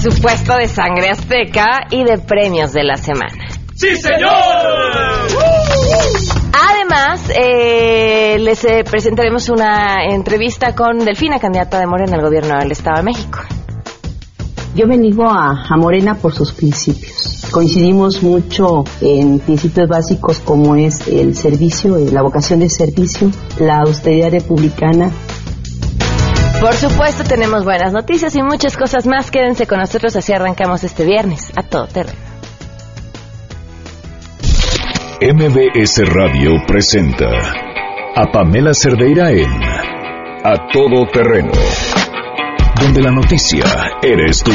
supuesto, 0.00 0.56
de 0.56 0.68
Sangre 0.68 1.10
Azteca 1.10 1.86
y 1.90 2.04
de 2.04 2.18
premios 2.18 2.72
de 2.72 2.84
la 2.84 2.96
semana. 2.96 3.48
¡Sí, 3.74 3.96
señor! 3.96 4.30
Además, 6.52 7.30
eh, 7.34 8.36
les 8.38 8.64
eh, 8.64 8.84
presentaremos 8.88 9.48
una 9.48 10.04
entrevista 10.10 10.74
con 10.74 10.98
Delfina, 10.98 11.38
candidata 11.38 11.78
de 11.78 11.86
Morena 11.86 12.16
al 12.16 12.22
gobierno 12.22 12.58
del 12.58 12.72
Estado 12.72 12.98
de 12.98 13.02
México. 13.04 13.40
Yo 14.74 14.86
bendigo 14.86 15.28
a, 15.28 15.66
a 15.68 15.76
Morena 15.76 16.14
por 16.14 16.32
sus 16.32 16.52
principios. 16.52 17.46
Coincidimos 17.50 18.22
mucho 18.22 18.84
en 19.00 19.40
principios 19.40 19.88
básicos 19.88 20.38
como 20.38 20.76
es 20.76 21.08
el 21.08 21.34
servicio, 21.34 21.96
eh, 21.96 22.10
la 22.12 22.22
vocación 22.22 22.60
de 22.60 22.68
servicio, 22.68 23.30
la 23.58 23.80
austeridad 23.80 24.30
republicana 24.30 25.10
Por 26.60 26.74
supuesto, 26.74 27.24
tenemos 27.24 27.64
buenas 27.64 27.94
noticias 27.94 28.36
y 28.36 28.42
muchas 28.42 28.76
cosas 28.76 29.06
más. 29.06 29.30
Quédense 29.30 29.66
con 29.66 29.78
nosotros, 29.78 30.14
así 30.14 30.34
arrancamos 30.34 30.84
este 30.84 31.06
viernes 31.06 31.50
a 31.56 31.62
todo 31.62 31.86
terreno. 31.86 32.18
MBS 35.22 36.02
Radio 36.06 36.50
presenta 36.66 37.30
a 38.14 38.30
Pamela 38.30 38.74
Cerdeira 38.74 39.30
en 39.30 39.50
A 40.44 40.68
Todo 40.72 41.06
Terreno, 41.10 41.52
donde 42.78 43.02
la 43.02 43.10
noticia 43.10 43.64
eres 44.02 44.42
tú. 44.42 44.52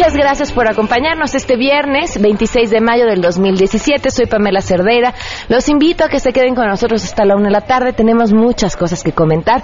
Muchas 0.00 0.16
gracias 0.16 0.52
por 0.52 0.66
acompañarnos 0.66 1.34
este 1.34 1.58
viernes 1.58 2.18
26 2.18 2.70
de 2.70 2.80
mayo 2.80 3.04
del 3.04 3.20
2017. 3.20 4.10
Soy 4.10 4.24
Pamela 4.24 4.62
Cerdeira. 4.62 5.12
Los 5.50 5.68
invito 5.68 6.04
a 6.04 6.08
que 6.08 6.20
se 6.20 6.32
queden 6.32 6.54
con 6.54 6.68
nosotros 6.68 7.04
hasta 7.04 7.26
la 7.26 7.36
una 7.36 7.48
de 7.48 7.50
la 7.50 7.60
tarde. 7.60 7.92
Tenemos 7.92 8.32
muchas 8.32 8.78
cosas 8.78 9.02
que 9.02 9.12
comentar. 9.12 9.62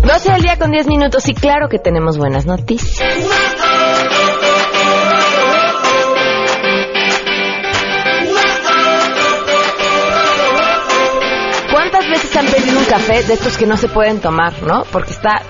12 0.03 0.33
al 0.33 0.43
día 0.43 0.59
con 0.59 0.71
10 0.71 0.87
minutos 0.89 1.29
y 1.29 1.35
claro 1.35 1.69
que 1.69 1.79
tenemos 1.79 2.19
buenas 2.19 2.45
noticias. 2.45 3.09
¿Cuántas 11.71 12.09
veces 12.09 12.37
han 12.37 12.47
pedido 12.47 12.79
un 12.79 12.85
café 12.85 13.23
de 13.23 13.35
estos 13.35 13.57
que 13.57 13.67
no 13.67 13.77
se 13.77 13.89
pueden 13.89 14.21
tomar, 14.21 14.63
no? 14.63 14.85
Porque 14.91 15.13
está 15.13 15.43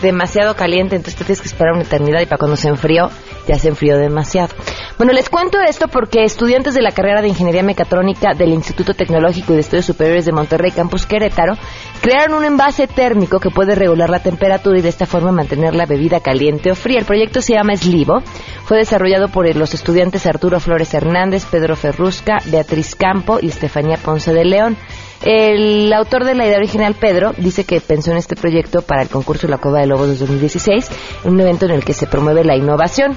demasiado 0.00 0.54
caliente, 0.54 0.96
entonces 0.96 1.16
te 1.16 1.24
tienes 1.24 1.40
que 1.40 1.48
esperar 1.48 1.74
una 1.74 1.82
eternidad 1.82 2.20
y 2.20 2.26
para 2.26 2.38
cuando 2.38 2.56
se 2.56 2.68
enfrió, 2.68 3.10
ya 3.46 3.58
se 3.58 3.68
enfrió 3.68 3.96
demasiado. 3.98 4.54
Bueno, 4.98 5.12
les 5.12 5.28
cuento 5.28 5.60
esto 5.60 5.88
porque 5.88 6.22
estudiantes 6.22 6.74
de 6.74 6.82
la 6.82 6.92
carrera 6.92 7.22
de 7.22 7.28
Ingeniería 7.28 7.62
Mecatrónica 7.62 8.34
del 8.34 8.52
Instituto 8.52 8.94
Tecnológico 8.94 9.52
y 9.52 9.56
de 9.56 9.62
Estudios 9.62 9.86
Superiores 9.86 10.26
de 10.26 10.32
Monterrey, 10.32 10.70
Campus 10.70 11.06
Querétaro, 11.06 11.54
crearon 12.00 12.34
un 12.38 12.44
envase 12.44 12.86
térmico 12.86 13.40
que 13.40 13.50
puede 13.50 13.74
regular 13.74 14.10
la 14.10 14.22
temperatura 14.22 14.78
y 14.78 14.82
de 14.82 14.88
esta 14.88 15.06
forma 15.06 15.32
mantener 15.32 15.74
la 15.74 15.86
bebida 15.86 16.20
caliente 16.20 16.70
o 16.70 16.74
fría. 16.74 16.98
El 16.98 17.04
proyecto 17.04 17.40
se 17.40 17.54
llama 17.54 17.76
Slivo. 17.76 18.22
Fue 18.64 18.78
desarrollado 18.78 19.28
por 19.28 19.42
los 19.56 19.74
estudiantes 19.74 20.26
Arturo 20.26 20.60
Flores 20.60 20.94
Hernández, 20.94 21.44
Pedro 21.46 21.74
Ferrusca, 21.74 22.38
Beatriz 22.46 22.94
Campo 22.94 23.38
y 23.40 23.48
Estefanía 23.48 23.96
Ponce 23.96 24.32
de 24.32 24.44
León. 24.44 24.76
El 25.24 25.92
autor 25.92 26.24
de 26.24 26.34
la 26.34 26.46
idea 26.46 26.58
original, 26.58 26.94
Pedro, 26.94 27.32
dice 27.36 27.64
que 27.64 27.80
pensó 27.80 28.10
en 28.10 28.16
este 28.16 28.34
proyecto 28.34 28.82
para 28.82 29.02
el 29.02 29.08
concurso 29.08 29.46
La 29.46 29.58
Cueva 29.58 29.80
de 29.80 29.86
Lobos 29.86 30.08
de 30.08 30.16
2016, 30.16 30.90
un 31.24 31.40
evento 31.40 31.66
en 31.66 31.72
el 31.72 31.84
que 31.84 31.92
se 31.92 32.06
promueve 32.06 32.44
la 32.44 32.56
innovación. 32.56 33.16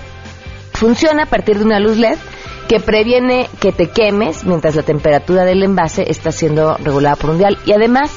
Funciona 0.74 1.24
a 1.24 1.26
partir 1.28 1.58
de 1.58 1.66
una 1.66 1.80
luz 1.80 1.98
LED 1.98 2.18
que 2.68 2.80
previene 2.80 3.50
que 3.60 3.72
te 3.72 3.90
quemes 3.90 4.44
mientras 4.44 4.76
la 4.76 4.84
temperatura 4.84 5.46
del 5.46 5.64
envase 5.64 6.06
está 6.10 6.32
siendo 6.32 6.78
regulada 6.78 7.16
por 7.16 7.32
un 7.32 7.38
dial. 7.40 7.58
Y 7.66 7.72
además, 7.72 8.12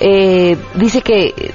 eh, 0.00 0.56
dice 0.74 1.02
que 1.02 1.52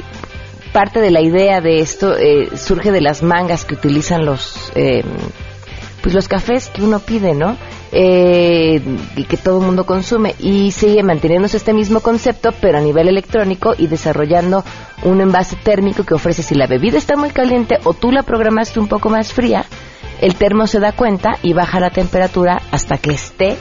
parte 0.72 1.00
de 1.02 1.12
la 1.12 1.22
idea 1.22 1.62
de 1.62 1.80
esto 1.80 2.18
eh, 2.18 2.56
surge 2.58 2.92
de 2.92 3.02
las 3.02 3.24
mangas 3.24 3.66
que 3.66 3.76
utilizan 3.76 4.26
los 4.26 4.72
eh, 4.76 5.04
pues 6.02 6.14
los 6.14 6.28
cafés 6.28 6.70
que 6.70 6.82
uno 6.82 7.00
pide, 7.00 7.34
¿no? 7.34 7.56
Eh, 7.96 8.82
y 9.16 9.24
que 9.26 9.38
todo 9.38 9.60
el 9.60 9.68
mundo 9.68 9.86
consume 9.86 10.34
y 10.40 10.72
sigue 10.72 11.04
manteniéndose 11.04 11.58
este 11.58 11.74
mismo 11.74 12.00
concepto 12.00 12.50
pero 12.60 12.80
a 12.80 12.82
nivel 12.82 13.08
electrónico 13.08 13.76
y 13.78 13.86
desarrollando 13.86 14.64
un 15.04 15.22
envase 15.22 15.58
térmico 15.58 16.04
que 16.04 16.16
ofrece 16.16 16.42
si 16.42 16.56
la 16.56 16.66
bebida 16.66 16.98
está 16.98 17.16
muy 17.16 17.30
caliente 17.30 17.78
o 17.84 17.94
tú 17.94 18.12
la 18.12 18.24
programaste 18.24 18.80
un 18.80 18.88
poco 18.88 19.12
más 19.12 19.32
fría 19.32 19.66
el 20.22 20.34
termo 20.34 20.66
se 20.66 20.80
da 20.80 20.94
cuenta 20.94 21.34
y 21.44 21.54
baja 21.54 21.80
la 21.80 21.92
temperatura 21.92 22.64
hasta 22.72 22.98
que 22.98 23.12
esté 23.12 23.58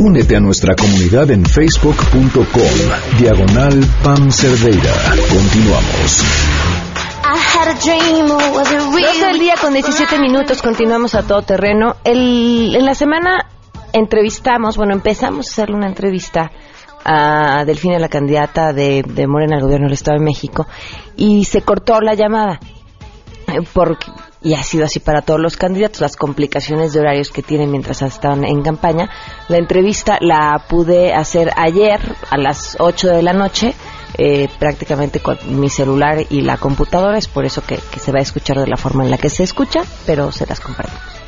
Únete 0.00 0.34
a 0.34 0.40
nuestra 0.40 0.74
comunidad 0.74 1.30
en 1.30 1.46
facebook.com, 1.46 2.40
diagonal 3.20 3.78
Pam 4.02 4.32
Cerdeira. 4.32 5.14
Continuamos. 5.28 6.24
12 9.12 9.24
del 9.24 9.38
día 9.38 9.54
con 9.60 9.72
17 9.72 10.18
minutos, 10.18 10.60
continuamos 10.62 11.14
a 11.14 11.22
todo 11.22 11.42
terreno. 11.42 11.94
El, 12.02 12.74
en 12.74 12.84
la 12.84 12.96
semana 12.96 13.46
entrevistamos, 13.92 14.76
bueno, 14.76 14.94
empezamos 14.94 15.46
a 15.46 15.50
hacerle 15.50 15.76
una 15.76 15.88
entrevista 15.88 16.50
a 17.04 17.64
Delfina, 17.64 17.98
la 17.98 18.08
candidata 18.08 18.72
de, 18.72 19.02
de 19.06 19.26
Morena 19.26 19.56
al 19.56 19.62
gobierno 19.62 19.86
del 19.86 19.94
Estado 19.94 20.18
de 20.18 20.24
México, 20.24 20.66
y 21.16 21.44
se 21.44 21.62
cortó 21.62 22.00
la 22.00 22.14
llamada. 22.14 22.60
eh, 23.48 23.60
Porque, 23.72 24.06
y 24.42 24.54
ha 24.54 24.62
sido 24.62 24.84
así 24.84 25.00
para 25.00 25.22
todos 25.22 25.40
los 25.40 25.56
candidatos, 25.56 26.00
las 26.00 26.16
complicaciones 26.16 26.92
de 26.92 27.00
horarios 27.00 27.30
que 27.30 27.42
tienen 27.42 27.70
mientras 27.70 28.02
estaban 28.02 28.44
en 28.44 28.62
campaña. 28.62 29.08
La 29.48 29.58
entrevista 29.58 30.18
la 30.20 30.64
pude 30.68 31.12
hacer 31.12 31.50
ayer 31.56 32.00
a 32.30 32.38
las 32.38 32.76
8 32.78 33.08
de 33.08 33.22
la 33.22 33.32
noche, 33.32 33.74
eh, 34.18 34.48
prácticamente 34.58 35.20
con 35.20 35.38
mi 35.58 35.70
celular 35.70 36.18
y 36.28 36.42
la 36.42 36.56
computadora, 36.56 37.18
es 37.18 37.28
por 37.28 37.44
eso 37.44 37.62
que, 37.64 37.78
que 37.90 37.98
se 38.00 38.12
va 38.12 38.18
a 38.18 38.22
escuchar 38.22 38.58
de 38.58 38.66
la 38.66 38.76
forma 38.76 39.04
en 39.04 39.10
la 39.10 39.18
que 39.18 39.30
se 39.30 39.42
escucha, 39.42 39.82
pero 40.06 40.32
se 40.32 40.46
las 40.46 40.60
compartimos. 40.60 41.21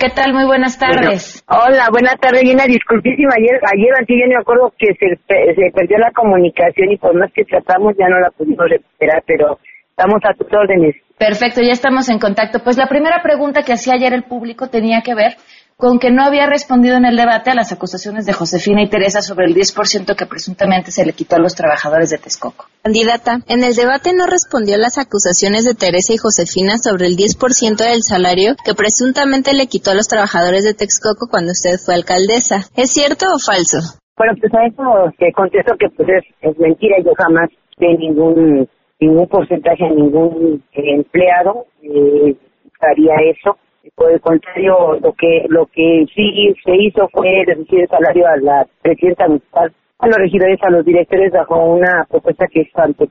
¿Qué 0.00 0.08
tal? 0.08 0.32
Muy 0.32 0.46
buenas 0.46 0.78
tardes. 0.78 1.44
Hola, 1.46 1.88
buenas 1.90 2.16
tardes, 2.18 2.40
Gina. 2.40 2.64
Disculpísima, 2.64 3.34
ayer, 3.36 3.60
ayer 3.70 3.92
antes 3.98 4.16
yo 4.16 4.24
no 4.24 4.32
me 4.32 4.40
acuerdo 4.40 4.72
que 4.78 4.94
se, 4.94 5.08
se 5.28 5.70
perdió 5.74 5.98
la 5.98 6.10
comunicación 6.12 6.90
y 6.90 6.96
por 6.96 7.14
más 7.14 7.30
que 7.34 7.44
tratamos 7.44 7.92
ya 7.98 8.08
no 8.08 8.18
la 8.18 8.30
pudimos 8.30 8.66
recuperar, 8.66 9.22
pero 9.26 9.58
estamos 9.90 10.20
a 10.24 10.32
tus 10.32 10.48
órdenes. 10.54 10.96
Perfecto, 11.18 11.60
ya 11.60 11.72
estamos 11.72 12.08
en 12.08 12.18
contacto. 12.18 12.60
Pues 12.64 12.78
la 12.78 12.86
primera 12.86 13.20
pregunta 13.22 13.60
que 13.62 13.74
hacía 13.74 13.92
ayer 13.92 14.14
el 14.14 14.22
público 14.22 14.68
tenía 14.70 15.02
que 15.02 15.14
ver 15.14 15.36
con 15.80 15.98
que 15.98 16.10
no 16.10 16.22
había 16.22 16.46
respondido 16.46 16.96
en 16.96 17.06
el 17.06 17.16
debate 17.16 17.50
a 17.50 17.54
las 17.54 17.72
acusaciones 17.72 18.26
de 18.26 18.32
Josefina 18.32 18.82
y 18.82 18.88
Teresa 18.88 19.22
sobre 19.22 19.46
el 19.46 19.54
10% 19.54 20.14
que 20.14 20.26
presuntamente 20.26 20.92
se 20.92 21.04
le 21.04 21.12
quitó 21.12 21.36
a 21.36 21.40
los 21.40 21.54
trabajadores 21.54 22.10
de 22.10 22.18
Texcoco. 22.18 22.66
Candidata, 22.82 23.40
en 23.48 23.64
el 23.64 23.74
debate 23.74 24.12
no 24.14 24.26
respondió 24.26 24.76
a 24.76 24.78
las 24.78 24.98
acusaciones 24.98 25.64
de 25.64 25.74
Teresa 25.74 26.12
y 26.12 26.18
Josefina 26.18 26.76
sobre 26.76 27.06
el 27.06 27.16
10% 27.16 27.76
del 27.76 28.02
salario 28.02 28.54
que 28.64 28.74
presuntamente 28.74 29.54
le 29.54 29.66
quitó 29.66 29.90
a 29.90 29.94
los 29.94 30.06
trabajadores 30.06 30.64
de 30.64 30.74
Texcoco 30.74 31.26
cuando 31.30 31.52
usted 31.52 31.80
fue 31.84 31.94
alcaldesa. 31.94 32.68
¿Es 32.76 32.92
cierto 32.92 33.26
o 33.34 33.38
falso? 33.40 33.78
Bueno, 34.16 34.34
pues 34.38 34.52
a 34.54 34.66
eso 34.66 34.84
te 35.18 35.32
contesto 35.32 35.74
que 35.80 35.88
pues 35.96 36.08
es, 36.08 36.24
es 36.42 36.58
mentira, 36.58 36.96
yo 37.02 37.12
jamás 37.16 37.48
de 37.78 37.88
ningún 37.96 38.68
ningún 39.00 39.26
porcentaje 39.28 39.86
a 39.86 39.90
ningún 39.90 40.62
eh, 40.72 40.94
empleado, 40.94 41.64
eh, 41.82 42.36
haría 42.80 43.14
eso. 43.32 43.56
Por 43.94 44.12
el 44.12 44.20
contrario, 44.20 44.98
lo 45.00 45.12
que 45.14 45.46
lo 45.48 45.66
que 45.66 46.04
sí 46.14 46.54
se 46.64 46.76
hizo 46.76 47.08
fue 47.08 47.44
reducir 47.46 47.80
el 47.80 47.88
salario 47.88 48.26
a 48.26 48.36
la 48.36 48.66
presidenta 48.82 49.26
municipal, 49.26 49.72
a 49.98 50.06
los 50.06 50.16
regidores, 50.18 50.58
a 50.62 50.70
los 50.70 50.84
directores 50.84 51.32
bajo 51.32 51.64
una 51.64 52.04
propuesta 52.08 52.46
que 52.46 52.60
es 52.60 52.68
ante, 52.76 53.08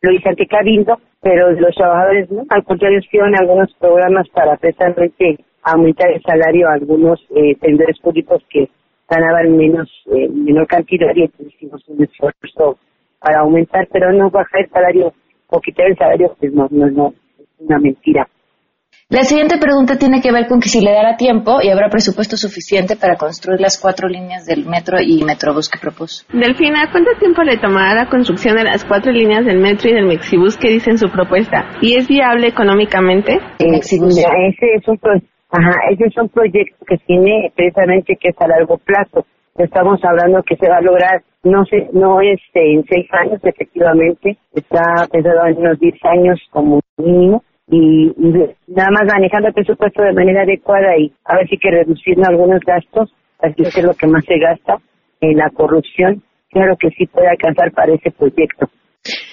lo 0.00 0.12
hice 0.12 0.28
ante 0.28 0.46
Cabildo, 0.46 0.98
pero 1.20 1.50
los 1.50 1.74
trabajadores 1.74 2.30
no, 2.30 2.44
al 2.48 2.62
contrario 2.64 2.98
hicieron 3.00 3.34
algunos 3.34 3.74
programas 3.74 4.28
para 4.28 4.56
precisamente 4.56 5.38
aumentar 5.62 6.10
el 6.12 6.22
salario 6.22 6.68
a 6.68 6.74
algunos 6.74 7.20
eh, 7.34 7.56
servidores 7.60 7.98
públicos 7.98 8.42
que 8.48 8.68
ganaban 9.08 9.56
menos 9.56 9.90
eh, 10.14 10.28
menor 10.28 10.68
cantidad 10.68 11.14
y 11.16 11.30
hicimos 11.44 11.86
un 11.88 12.04
esfuerzo 12.04 12.78
para 13.20 13.40
aumentar, 13.40 13.88
pero 13.92 14.12
no 14.12 14.30
bajar 14.30 14.60
el 14.60 14.70
salario 14.70 15.12
o 15.48 15.60
quitar 15.60 15.86
el 15.86 15.96
salario, 15.96 16.36
pues 16.38 16.52
no, 16.52 16.68
no, 16.70 16.88
no, 16.88 17.14
es 17.38 17.46
una 17.58 17.78
mentira. 17.80 18.28
La 19.10 19.22
siguiente 19.22 19.56
pregunta 19.56 19.96
tiene 19.96 20.20
que 20.20 20.30
ver 20.30 20.46
con 20.48 20.60
que 20.60 20.68
si 20.68 20.84
le 20.84 20.92
dará 20.92 21.16
tiempo 21.16 21.62
y 21.62 21.70
habrá 21.70 21.88
presupuesto 21.88 22.36
suficiente 22.36 22.94
para 22.94 23.16
construir 23.16 23.58
las 23.58 23.80
cuatro 23.80 24.06
líneas 24.06 24.44
del 24.44 24.66
metro 24.66 24.98
y 25.00 25.24
metrobús 25.24 25.70
que 25.70 25.78
propuso. 25.80 26.26
Delfina, 26.30 26.90
¿cuánto 26.92 27.12
tiempo 27.18 27.42
le 27.42 27.56
tomará 27.56 27.94
la 27.94 28.10
construcción 28.10 28.56
de 28.56 28.64
las 28.64 28.84
cuatro 28.84 29.10
líneas 29.10 29.46
del 29.46 29.60
metro 29.60 29.88
y 29.88 29.94
del 29.94 30.04
Mexibus 30.04 30.58
que 30.58 30.68
dice 30.68 30.90
en 30.90 30.98
su 30.98 31.08
propuesta? 31.08 31.70
¿Y 31.80 31.96
es 31.96 32.06
viable 32.06 32.48
económicamente? 32.48 33.32
Eh, 33.60 33.80
mira, 33.92 34.28
ese 34.46 34.74
es 34.76 34.86
un 34.86 34.98
pro- 34.98 35.14
ajá, 35.52 35.72
ese 35.90 36.04
es 36.04 36.16
un 36.18 36.28
proyecto 36.28 36.84
que 36.86 36.98
tiene 37.06 37.50
precisamente 37.56 38.14
que 38.20 38.28
es 38.28 38.36
a 38.38 38.46
largo 38.46 38.76
plazo. 38.76 39.24
Estamos 39.56 40.04
hablando 40.04 40.42
que 40.42 40.54
se 40.56 40.68
va 40.68 40.76
a 40.76 40.82
lograr, 40.82 41.22
no 41.44 41.64
sé, 41.64 41.88
no 41.94 42.20
es 42.20 42.38
eh, 42.52 42.74
en 42.74 42.84
seis 42.84 43.08
años, 43.12 43.40
efectivamente, 43.42 44.36
está 44.52 44.82
pensado 45.10 45.46
en 45.46 45.56
unos 45.56 45.80
diez 45.80 45.96
años 46.04 46.38
como 46.50 46.80
mínimo 46.98 47.42
y, 47.70 48.08
y 48.16 48.32
nada 48.68 48.90
más 48.90 49.04
manejando 49.06 49.48
el 49.48 49.54
presupuesto 49.54 50.02
de 50.02 50.12
manera 50.12 50.42
adecuada 50.42 50.96
y 50.98 51.12
a 51.24 51.36
ver 51.36 51.48
si 51.48 51.58
que 51.58 51.70
reduciendo 51.70 52.26
algunos 52.26 52.60
gastos, 52.60 53.12
así 53.40 53.62
que 53.62 53.80
es 53.80 53.84
lo 53.84 53.94
que 53.94 54.06
más 54.06 54.24
se 54.24 54.38
gasta 54.38 54.78
en 55.20 55.36
la 55.36 55.50
corrupción, 55.50 56.22
claro 56.50 56.76
que 56.78 56.90
sí 56.90 57.06
puede 57.06 57.28
alcanzar 57.28 57.72
para 57.72 57.94
ese 57.94 58.10
proyecto. 58.10 58.68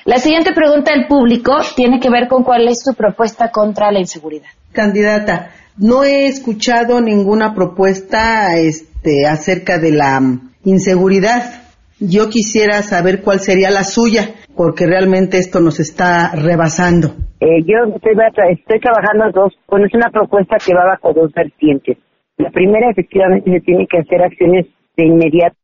La 0.05 0.17
siguiente 0.17 0.53
pregunta 0.53 0.91
del 0.91 1.07
público 1.07 1.53
tiene 1.75 1.99
que 1.99 2.09
ver 2.09 2.27
con 2.27 2.43
cuál 2.43 2.67
es 2.67 2.83
tu 2.83 2.93
propuesta 2.93 3.51
contra 3.51 3.91
la 3.91 3.99
inseguridad. 3.99 4.47
Candidata, 4.71 5.51
no 5.77 6.03
he 6.03 6.27
escuchado 6.27 7.01
ninguna 7.01 7.53
propuesta 7.53 8.55
este, 8.57 9.25
acerca 9.27 9.77
de 9.77 9.91
la 9.91 10.19
mm, 10.19 10.51
inseguridad. 10.65 11.64
Yo 11.99 12.29
quisiera 12.29 12.81
saber 12.81 13.21
cuál 13.23 13.39
sería 13.39 13.71
la 13.71 13.83
suya, 13.83 14.35
porque 14.55 14.85
realmente 14.85 15.37
esto 15.37 15.61
nos 15.61 15.79
está 15.79 16.31
rebasando. 16.35 17.15
Eh, 17.39 17.63
yo 17.63 17.95
estoy, 17.95 18.15
estoy 18.51 18.79
trabajando 18.79 19.31
dos, 19.31 19.53
bueno, 19.67 19.85
es 19.85 19.93
una 19.93 20.09
propuesta 20.09 20.57
que 20.57 20.73
va 20.75 20.85
bajo 20.85 21.13
dos 21.13 21.31
vertientes. 21.33 21.97
La 22.37 22.51
primera, 22.51 22.89
efectivamente, 22.89 23.49
se 23.49 23.59
tiene 23.61 23.87
que 23.87 23.99
hacer 23.99 24.21
acciones 24.21 24.65
de 24.97 25.05
inmediato, 25.05 25.55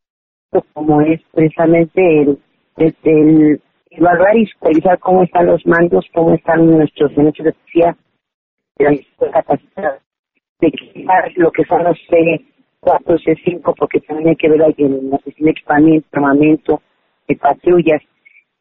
como 0.74 1.02
es 1.02 1.20
precisamente 1.34 2.02
el, 2.22 2.40
el, 2.78 2.96
el 3.04 3.62
evaluar 3.90 4.38
y 4.38 4.46
supervisar 4.46 5.00
cómo 5.00 5.24
están 5.24 5.48
los 5.48 5.66
mandos, 5.66 6.06
cómo 6.14 6.34
están 6.34 6.66
nuestros 6.66 7.14
derechos 7.14 7.46
de 7.46 7.52
policía, 7.54 7.98
de 8.78 9.06
la 9.20 9.32
capacidad 9.32 10.00
de 10.62 10.72
lo 11.36 11.52
que 11.52 11.66
son 11.66 11.84
los 11.84 11.98
C4, 12.82 13.20
C5, 13.24 13.74
porque 13.78 14.00
también 14.02 14.30
hay 14.30 14.36
que 14.36 14.50
ver 14.50 14.64
ahí 14.64 14.76
en 14.78 15.10
la 15.10 15.18
cuestión 15.20 15.46
de 15.46 15.52
equipamiento, 15.52 16.08
armamento, 16.12 16.82
de 17.28 17.36
patrullas, 17.36 18.02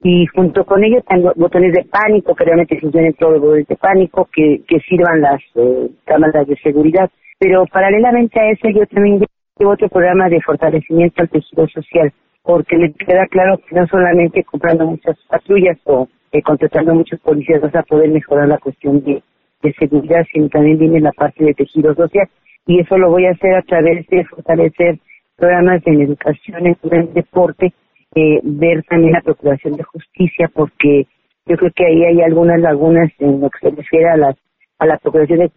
y 0.03 0.27
junto 0.27 0.65
con 0.65 0.83
ello 0.83 1.03
tengo 1.07 1.33
botones 1.37 1.75
de 1.75 1.85
pánico, 1.85 2.35
que 2.35 2.45
realmente 2.45 2.81
funcionen 2.81 3.13
todos 3.15 3.35
los 3.35 3.43
botones 3.43 3.67
de 3.67 3.77
pánico, 3.77 4.29
que, 4.33 4.63
que 4.67 4.81
sirvan 4.81 5.21
las 5.21 5.41
eh, 5.57 5.91
cámaras 6.07 6.47
de 6.47 6.57
seguridad. 6.57 7.11
Pero 7.39 7.67
paralelamente 7.67 8.41
a 8.41 8.51
eso 8.51 8.69
yo 8.71 8.87
también 8.87 9.23
llevo 9.59 9.73
otro 9.73 9.89
programa 9.89 10.29
de 10.31 10.41
fortalecimiento 10.41 11.21
al 11.21 11.29
tejido 11.29 11.69
social, 11.69 12.13
porque 12.43 12.79
me 12.79 12.93
queda 12.95 13.27
claro 13.27 13.59
que 13.59 13.75
no 13.75 13.87
solamente 13.89 14.43
comprando 14.45 14.87
muchas 14.87 15.19
patrullas 15.29 15.79
o 15.85 16.09
eh, 16.33 16.41
contratando 16.43 16.95
muchos 16.95 17.21
policías 17.21 17.61
vas 17.61 17.75
a 17.75 17.83
poder 17.83 18.09
mejorar 18.09 18.49
la 18.49 18.59
cuestión 18.59 19.05
de, 19.05 19.23
de 19.63 19.73
seguridad, 19.75 20.25
sino 20.33 20.49
también 20.49 20.79
viene 20.79 21.01
la 21.01 21.13
parte 21.13 21.45
de 21.45 21.53
tejido 21.53 21.95
social. 21.95 22.27
Y 22.67 22.81
eso 22.81 22.99
lo 22.99 23.11
voy 23.11 23.27
a 23.27 23.33
hacer 23.33 23.55
a 23.55 23.63
través 23.63 24.07
de 24.09 24.25
fortalecer 24.27 24.99
programas 25.37 25.83
en 25.87 26.03
educación, 26.03 26.67
en 26.67 27.13
deporte, 27.15 27.73
eh, 28.15 28.41
ver 28.43 28.83
también 28.85 29.13
la 29.13 29.23
procuración 29.23 29.75
de 29.77 29.85
justicia 29.85 30.51
porque 30.53 31.07
yo 31.47 31.57
creo 31.57 31.71
que 31.75 31.87
ahí 31.87 32.05
hay 32.05 32.21
algunas 32.23 32.61
lagunas 32.61 33.11
en 33.19 33.41
lo 33.41 33.51
que 33.51 33.59
se 33.61 33.75
refiere 33.75 34.09
a 34.09 34.17
las 34.17 34.37
a 34.81 34.87
la 34.87 34.97
procuración 34.97 35.41
de 35.41 35.51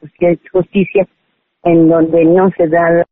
justicia, 0.52 1.08
en 1.64 1.88
donde 1.88 2.26
no 2.26 2.52
se 2.58 2.68
da 2.68 3.06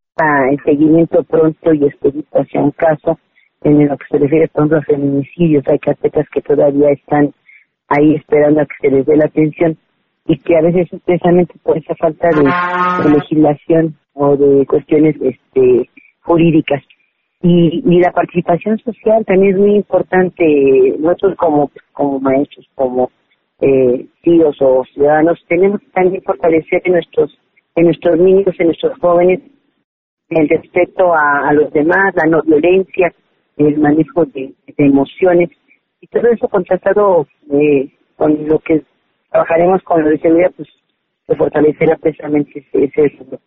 el 0.52 0.60
seguimiento 0.64 1.24
pronto 1.24 1.74
y 1.74 1.86
expedito 1.86 2.40
hacia 2.40 2.62
un 2.62 2.72
caso 2.72 3.18
en 3.64 3.88
lo 3.88 3.98
que 3.98 4.06
se 4.12 4.18
refiere 4.18 4.48
por 4.50 4.62
ejemplo 4.62 4.78
a 4.78 4.82
feminicidios. 4.84 5.64
Hay 5.68 5.80
carpetas 5.80 6.28
que 6.30 6.42
todavía 6.42 6.90
están 6.92 7.34
ahí 7.88 8.16
esperando 8.16 8.62
a 8.62 8.66
que 8.66 8.76
se 8.82 8.92
les 8.92 9.06
dé 9.06 9.16
la 9.16 9.26
atención 9.26 9.78
y 10.26 10.38
que 10.38 10.56
a 10.56 10.62
veces 10.62 10.92
es 10.92 11.02
precisamente 11.02 11.54
por 11.64 11.78
esa 11.78 11.96
falta 11.96 12.30
de, 12.30 13.10
legislación 13.10 13.96
o 14.14 14.36
de 14.38 14.66
cuestiones 14.66 15.16
este 15.22 15.90
jurídicas 16.22 16.84
y, 17.42 17.82
y 17.86 18.00
la 18.00 18.12
participación 18.12 18.78
social 18.80 19.26
también 19.26 19.56
es 19.56 19.60
muy 19.60 19.76
importante. 19.76 20.96
Nosotros 21.00 21.36
como, 21.38 21.72
como 21.94 22.20
maestros, 22.20 22.68
como 22.76 23.10
eh, 23.60 24.06
tíos 24.22 24.58
o 24.62 24.84
ciudadanos, 24.94 25.44
tenemos 25.48 25.80
que 25.82 25.88
también 25.88 26.22
fortalecer 26.24 26.82
en 26.86 26.94
nuestros, 26.94 27.38
en 27.76 27.86
nuestros 27.86 28.20
niños, 28.20 28.56
en 28.60 28.68
nuestros 28.68 28.98
jóvenes, 29.00 29.40
el 30.30 30.48
respeto 30.48 31.14
a, 31.14 31.50
a 31.50 31.54
los 31.54 31.72
demás, 31.74 32.14
la 32.16 32.30
no 32.30 32.42
violencia, 32.44 33.12
el 33.58 33.78
manejo 33.80 34.26
de, 34.26 34.54
de 34.78 34.86
emociones 34.86 35.50
y 36.00 36.08
todo 36.08 36.28
eso 36.28 36.48
contrastado 36.48 37.28
eh, 37.52 37.90
con 38.16 38.48
lo 38.48 38.60
que 38.60 38.84
trabajaremos 39.32 39.82
con 39.84 40.04
la 40.04 40.10
de 40.10 40.20
seguridad, 40.20 40.52
pues 40.56 40.68
se 41.26 41.36
fortalecerá 41.36 41.96
precisamente 41.96 42.52
ese, 42.60 43.06
ese 43.06 43.40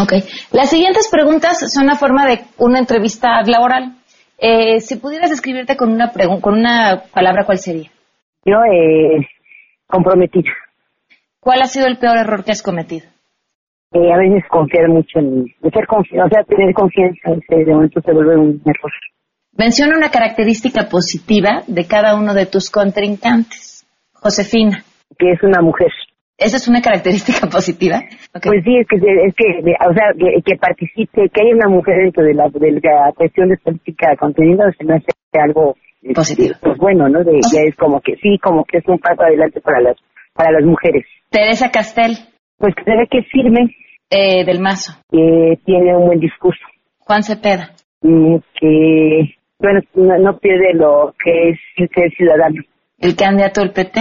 Ok. 0.00 0.12
Las 0.52 0.70
siguientes 0.70 1.08
preguntas 1.10 1.72
son 1.72 1.88
a 1.90 1.94
forma 1.94 2.26
de 2.26 2.40
una 2.58 2.78
entrevista 2.80 3.42
laboral. 3.46 3.96
Eh, 4.38 4.80
si 4.80 4.96
pudieras 4.96 5.30
describirte 5.30 5.76
con 5.76 5.92
una, 5.92 6.10
con 6.40 6.54
una 6.54 7.04
palabra, 7.14 7.44
¿cuál 7.44 7.58
sería? 7.58 7.90
Yo, 8.44 8.56
eh, 8.64 9.26
comprometida. 9.86 10.50
¿Cuál 11.40 11.62
ha 11.62 11.66
sido 11.66 11.86
el 11.86 11.98
peor 11.98 12.18
error 12.18 12.44
que 12.44 12.52
has 12.52 12.62
cometido? 12.62 13.06
Eh, 13.92 14.12
a 14.12 14.18
veces 14.18 14.42
confiar 14.50 14.88
mucho 14.88 15.20
en 15.20 15.44
mí. 15.44 15.54
De 15.60 15.70
ser 15.70 15.86
o 15.88 16.28
sea, 16.28 16.42
tener 16.44 16.74
confianza, 16.74 17.30
ese 17.30 17.64
de 17.64 17.72
momento 17.72 18.00
se 18.00 18.12
vuelve 18.12 18.36
un 18.36 18.60
error. 18.64 18.92
Menciona 19.52 19.96
una 19.96 20.10
característica 20.10 20.88
positiva 20.88 21.62
de 21.66 21.86
cada 21.86 22.16
uno 22.16 22.34
de 22.34 22.46
tus 22.46 22.70
contrincantes. 22.70 23.86
Josefina. 24.12 24.84
Que 25.18 25.32
es 25.32 25.42
una 25.42 25.60
mujer. 25.62 25.88
¿Esa 26.38 26.56
es 26.58 26.68
una 26.68 26.82
característica 26.82 27.46
positiva? 27.50 28.02
Pues 28.32 28.62
sí, 28.64 28.76
es 28.76 28.86
que, 28.88 28.96
es 28.96 29.34
que 29.34 29.74
o 29.88 29.94
sea, 29.94 30.12
que, 30.18 30.42
que 30.44 30.56
participe, 30.56 31.28
que 31.30 31.40
haya 31.40 31.54
una 31.54 31.68
mujer 31.68 31.96
dentro 31.96 32.22
de 32.22 32.34
la, 32.34 32.48
de 32.50 32.72
la 32.72 33.12
cuestión 33.16 33.48
de 33.48 33.56
política 33.56 34.10
de 34.10 34.16
contenido, 34.18 34.64
se 34.76 34.84
me 34.84 34.94
hace 34.96 35.06
algo 35.42 35.76
este, 36.02 36.14
Positivo. 36.14 36.54
Pues 36.60 36.76
bueno, 36.78 37.08
¿no? 37.08 37.24
De, 37.24 37.40
ya 37.52 37.62
es 37.62 37.74
como 37.76 38.00
que 38.00 38.16
sí, 38.16 38.38
como 38.42 38.64
que 38.64 38.78
es 38.78 38.84
un 38.86 38.98
paso 38.98 39.22
adelante 39.22 39.60
para 39.60 39.80
las 39.80 39.96
para 40.34 40.52
las 40.52 40.64
mujeres. 40.64 41.04
Teresa 41.30 41.70
Castel. 41.70 42.12
Pues 42.58 42.74
que 42.74 42.84
se 42.84 42.90
ve 42.90 43.06
que 43.10 43.18
es 43.18 43.26
firme, 43.32 43.74
Eh, 44.10 44.44
del 44.44 44.60
Mazo. 44.60 44.92
que 45.10 45.58
tiene 45.64 45.96
un 45.96 46.06
buen 46.06 46.20
discurso, 46.20 46.60
Juan 46.98 47.22
Cepeda. 47.22 47.70
mm, 48.02 48.36
que 48.60 49.34
bueno, 49.58 49.80
no, 49.94 50.18
no 50.18 50.38
pierde 50.38 50.74
lo 50.74 51.14
que 51.24 51.50
es 51.50 51.58
ser 51.94 52.10
ciudadano. 52.12 52.62
El 52.98 53.16
candidato 53.16 53.62
del 53.62 53.72
PT. 53.72 54.00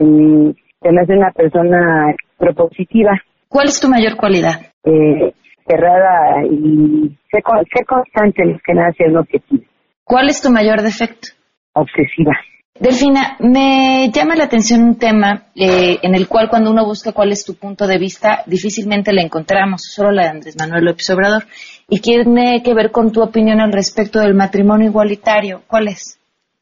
Mm, 0.00 0.50
se 0.82 0.92
me 0.92 1.00
hace 1.02 1.12
una 1.12 1.30
persona 1.30 2.14
propositiva, 2.38 3.12
¿Cuál 3.48 3.68
es 3.68 3.80
tu 3.80 3.88
mayor 3.88 4.16
cualidad? 4.16 4.60
eh, 4.84 5.32
cerrada 5.68 6.42
y 6.50 7.16
ser, 7.30 7.42
ser 7.72 7.86
constante, 7.86 8.44
más 8.46 8.60
que 8.66 8.74
nada 8.74 8.92
ser 8.96 9.08
un 9.10 9.18
objetivo, 9.18 9.62
¿Cuál 10.04 10.28
es 10.30 10.40
tu 10.42 10.50
mayor 10.50 10.82
defecto? 10.82 11.28
obsesiva. 11.74 12.32
Delfina, 12.78 13.36
me 13.40 14.10
llama 14.10 14.34
la 14.36 14.44
atención 14.44 14.82
un 14.82 14.98
tema 14.98 15.48
eh, 15.54 15.98
en 16.02 16.14
el 16.14 16.26
cual 16.28 16.48
cuando 16.48 16.70
uno 16.70 16.84
busca 16.86 17.12
cuál 17.12 17.30
es 17.30 17.44
tu 17.44 17.54
punto 17.56 17.86
de 17.86 17.98
vista, 17.98 18.42
difícilmente 18.46 19.12
le 19.12 19.20
encontramos, 19.22 19.82
solo 19.82 20.10
la 20.12 20.22
de 20.22 20.28
Andrés 20.30 20.56
Manuel 20.58 20.86
López 20.86 21.10
Obrador, 21.10 21.44
y 21.90 22.00
tiene 22.00 22.62
que 22.62 22.72
ver 22.74 22.90
con 22.90 23.12
tu 23.12 23.22
opinión 23.22 23.60
al 23.60 23.70
respecto 23.72 24.20
del 24.20 24.34
matrimonio 24.34 24.88
igualitario. 24.88 25.60
¿Cuál 25.66 25.88
es? 25.88 26.18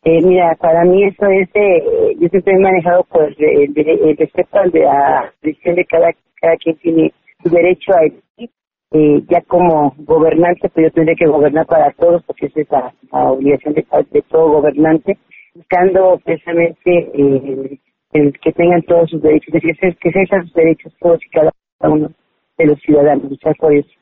Eh, 0.08 0.22
mira, 0.22 0.56
para 0.58 0.84
mí 0.86 1.04
eso 1.04 1.26
es, 1.26 1.50
eh, 1.52 1.84
yo 2.18 2.28
siempre 2.30 2.54
he 2.54 2.58
manejado 2.60 3.04
pues 3.10 3.36
el, 3.38 3.74
el- 3.76 4.16
respeto 4.16 4.58
de 4.72 4.80
la 4.80 5.30
decisión 5.42 5.74
de 5.74 5.84
cada, 5.84 6.08
cada 6.40 6.56
quien 6.56 6.76
tiene 6.78 7.12
su 7.42 7.50
derecho 7.50 7.92
a 7.92 8.00
elegir. 8.06 8.50
Eh, 8.92 9.22
ya 9.28 9.42
como 9.42 9.94
gobernante, 9.98 10.70
pues 10.70 10.86
yo 10.86 10.92
tendré 10.92 11.14
que 11.14 11.26
gobernar 11.26 11.66
para 11.66 11.90
todos, 11.90 12.22
porque 12.24 12.46
esa 12.46 12.60
es 12.62 12.70
la, 12.70 12.94
obligación 13.32 13.74
de, 13.74 13.84
todo 14.30 14.48
gobernante. 14.52 15.18
buscando 15.54 16.18
precisamente 16.24 16.90
eh, 17.12 17.78
el 18.14 18.32
que 18.40 18.52
tengan 18.52 18.80
todos 18.84 19.10
sus 19.10 19.20
derechos, 19.20 19.52
que 19.60 19.74
se, 19.74 19.94
que 19.94 20.10
se 20.10 20.26
sus 20.40 20.54
derechos 20.54 20.94
todos 21.00 21.20
y 21.22 21.28
cada 21.28 21.52
uno 21.82 22.10
de 22.56 22.66
los 22.66 22.80
ciudadanos, 22.80 23.28
luchar 23.30 23.54
por 23.58 23.74
eso. 23.74 23.97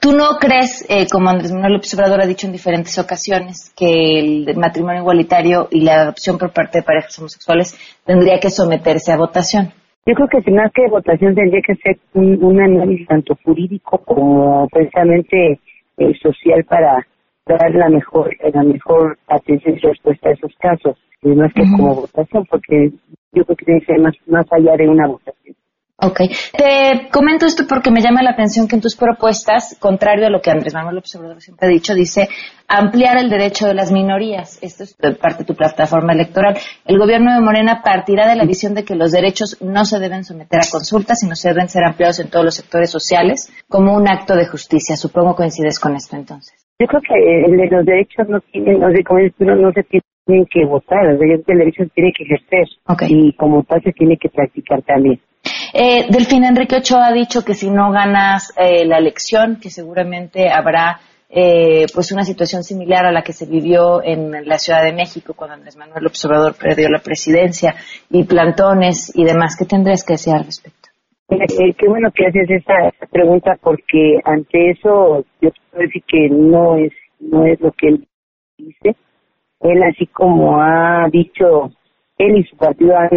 ¿Tú 0.00 0.12
no 0.12 0.38
crees, 0.40 0.86
eh, 0.88 1.06
como 1.12 1.28
Andrés 1.28 1.52
Manuel 1.52 1.74
López 1.74 1.92
Obrador 1.92 2.22
ha 2.22 2.26
dicho 2.26 2.46
en 2.46 2.54
diferentes 2.54 2.98
ocasiones, 2.98 3.70
que 3.76 4.18
el 4.18 4.56
matrimonio 4.56 5.02
igualitario 5.02 5.68
y 5.70 5.82
la 5.82 6.00
adopción 6.00 6.38
por 6.38 6.54
parte 6.54 6.78
de 6.78 6.84
parejas 6.84 7.18
homosexuales 7.18 7.76
tendría 8.06 8.40
que 8.40 8.48
someterse 8.48 9.12
a 9.12 9.18
votación? 9.18 9.74
Yo 10.06 10.14
creo 10.14 10.28
que 10.28 10.40
si 10.40 10.52
más 10.52 10.72
que 10.72 10.88
votación 10.88 11.34
tendría 11.34 11.60
que 11.60 11.74
ser 11.74 11.98
un, 12.14 12.42
un 12.42 12.62
análisis 12.62 13.06
tanto 13.06 13.36
jurídico 13.44 13.98
como 13.98 14.66
precisamente 14.68 15.60
eh, 15.98 16.14
social 16.22 16.64
para 16.64 17.06
dar 17.44 17.74
la 17.74 17.90
mejor 17.90 18.34
la 18.54 18.62
mejor 18.62 19.18
atención 19.28 19.76
y 19.76 19.80
respuesta 19.80 20.30
a 20.30 20.32
esos 20.32 20.52
casos, 20.58 20.96
y 21.20 21.28
más 21.28 21.52
que 21.52 21.62
como 21.76 21.94
votación, 21.94 22.46
porque 22.46 22.90
yo 23.32 23.44
creo 23.44 23.56
que 23.56 23.64
tiene 23.66 23.80
que 23.80 23.86
ser 23.86 24.00
más, 24.00 24.14
más 24.26 24.46
allá 24.50 24.76
de 24.78 24.88
una 24.88 25.06
votación. 25.06 25.54
Ok. 26.02 26.20
Te 26.56 27.08
comento 27.12 27.44
esto 27.44 27.64
porque 27.68 27.90
me 27.90 28.00
llama 28.00 28.22
la 28.22 28.30
atención 28.30 28.66
que 28.66 28.76
en 28.76 28.80
tus 28.80 28.96
propuestas, 28.96 29.76
contrario 29.78 30.26
a 30.26 30.30
lo 30.30 30.40
que 30.40 30.50
Andrés 30.50 30.72
Manuel 30.72 30.96
López 30.96 31.14
Obrador 31.16 31.42
siempre 31.42 31.68
ha 31.68 31.70
dicho, 31.70 31.94
dice 31.94 32.28
ampliar 32.66 33.18
el 33.18 33.28
derecho 33.28 33.66
de 33.66 33.74
las 33.74 33.92
minorías. 33.92 34.58
Esto 34.62 34.84
es 34.84 34.94
parte 34.94 35.40
de 35.40 35.44
tu 35.44 35.54
plataforma 35.54 36.14
electoral. 36.14 36.56
El 36.86 36.98
gobierno 36.98 37.34
de 37.34 37.40
Morena 37.40 37.82
partirá 37.82 38.28
de 38.28 38.36
la 38.36 38.46
visión 38.46 38.74
de 38.74 38.84
que 38.84 38.94
los 38.94 39.12
derechos 39.12 39.58
no 39.60 39.84
se 39.84 39.98
deben 39.98 40.24
someter 40.24 40.60
a 40.60 40.70
consultas, 40.70 41.20
sino 41.20 41.34
se 41.34 41.50
deben 41.50 41.68
ser 41.68 41.84
ampliados 41.84 42.20
en 42.20 42.30
todos 42.30 42.44
los 42.46 42.54
sectores 42.54 42.90
sociales 42.90 43.52
como 43.68 43.94
un 43.94 44.08
acto 44.08 44.34
de 44.34 44.46
justicia. 44.46 44.96
Supongo 44.96 45.34
coincides 45.34 45.78
con 45.78 45.96
esto 45.96 46.16
entonces. 46.16 46.54
Yo 46.78 46.86
creo 46.86 47.02
que 47.02 47.44
el 47.44 47.56
de 47.58 47.76
los 47.76 47.84
derechos 47.84 48.26
no 48.26 48.40
tienen, 48.40 48.80
no 48.80 48.90
sé, 48.90 49.04
como 49.04 49.20
dices 49.20 49.36
tú, 49.36 49.44
no, 49.44 49.70
se 49.72 49.82
tienen 49.82 50.46
que 50.50 50.64
votar, 50.64 51.04
los 51.04 51.18
derechos 51.18 51.88
se 51.88 51.92
tiene 51.94 52.12
que 52.16 52.24
ejercer 52.24 52.66
y 53.06 53.34
como 53.34 53.62
tal 53.64 53.82
se 53.82 53.92
tiene 53.92 54.16
que 54.16 54.30
practicar 54.30 54.80
también. 54.82 55.20
Eh, 55.72 56.06
Delfín 56.10 56.44
Enrique 56.44 56.76
Ochoa 56.76 57.08
ha 57.08 57.12
dicho 57.12 57.44
que 57.44 57.54
si 57.54 57.70
no 57.70 57.92
ganas 57.92 58.52
eh, 58.56 58.84
la 58.84 58.98
elección, 58.98 59.58
que 59.60 59.70
seguramente 59.70 60.50
habrá 60.50 61.00
eh, 61.28 61.86
pues 61.94 62.10
una 62.10 62.24
situación 62.24 62.64
similar 62.64 63.06
a 63.06 63.12
la 63.12 63.22
que 63.22 63.32
se 63.32 63.46
vivió 63.46 64.02
en 64.02 64.32
la 64.48 64.58
Ciudad 64.58 64.82
de 64.82 64.92
México 64.92 65.32
cuando 65.34 65.54
Andrés 65.54 65.76
Manuel 65.76 66.06
Observador 66.06 66.56
perdió 66.56 66.88
la 66.88 66.98
presidencia 66.98 67.76
y 68.10 68.24
plantones 68.24 69.12
y 69.14 69.24
demás. 69.24 69.54
¿Qué 69.56 69.64
tendrías 69.64 70.04
que 70.04 70.14
decir 70.14 70.34
al 70.34 70.44
respecto? 70.44 70.88
Eh, 71.28 71.74
qué 71.78 71.88
bueno 71.88 72.10
que 72.12 72.26
haces 72.26 72.50
esa, 72.50 73.06
pregunta 73.08 73.56
porque 73.60 74.18
ante 74.24 74.72
eso 74.72 75.24
yo 75.40 75.50
puedo 75.70 75.84
decir 75.84 76.02
que 76.08 76.28
no 76.28 76.76
es 76.76 76.92
no 77.20 77.46
es 77.46 77.60
lo 77.60 77.70
que 77.70 77.88
él 77.88 78.08
dice. 78.58 78.96
Él 79.60 79.82
así 79.84 80.06
como 80.06 80.60
ha 80.60 81.06
dicho 81.12 81.70
él 82.20 82.36
y 82.36 82.44
su 82.44 82.56
partido 82.56 82.96
han 82.96 83.08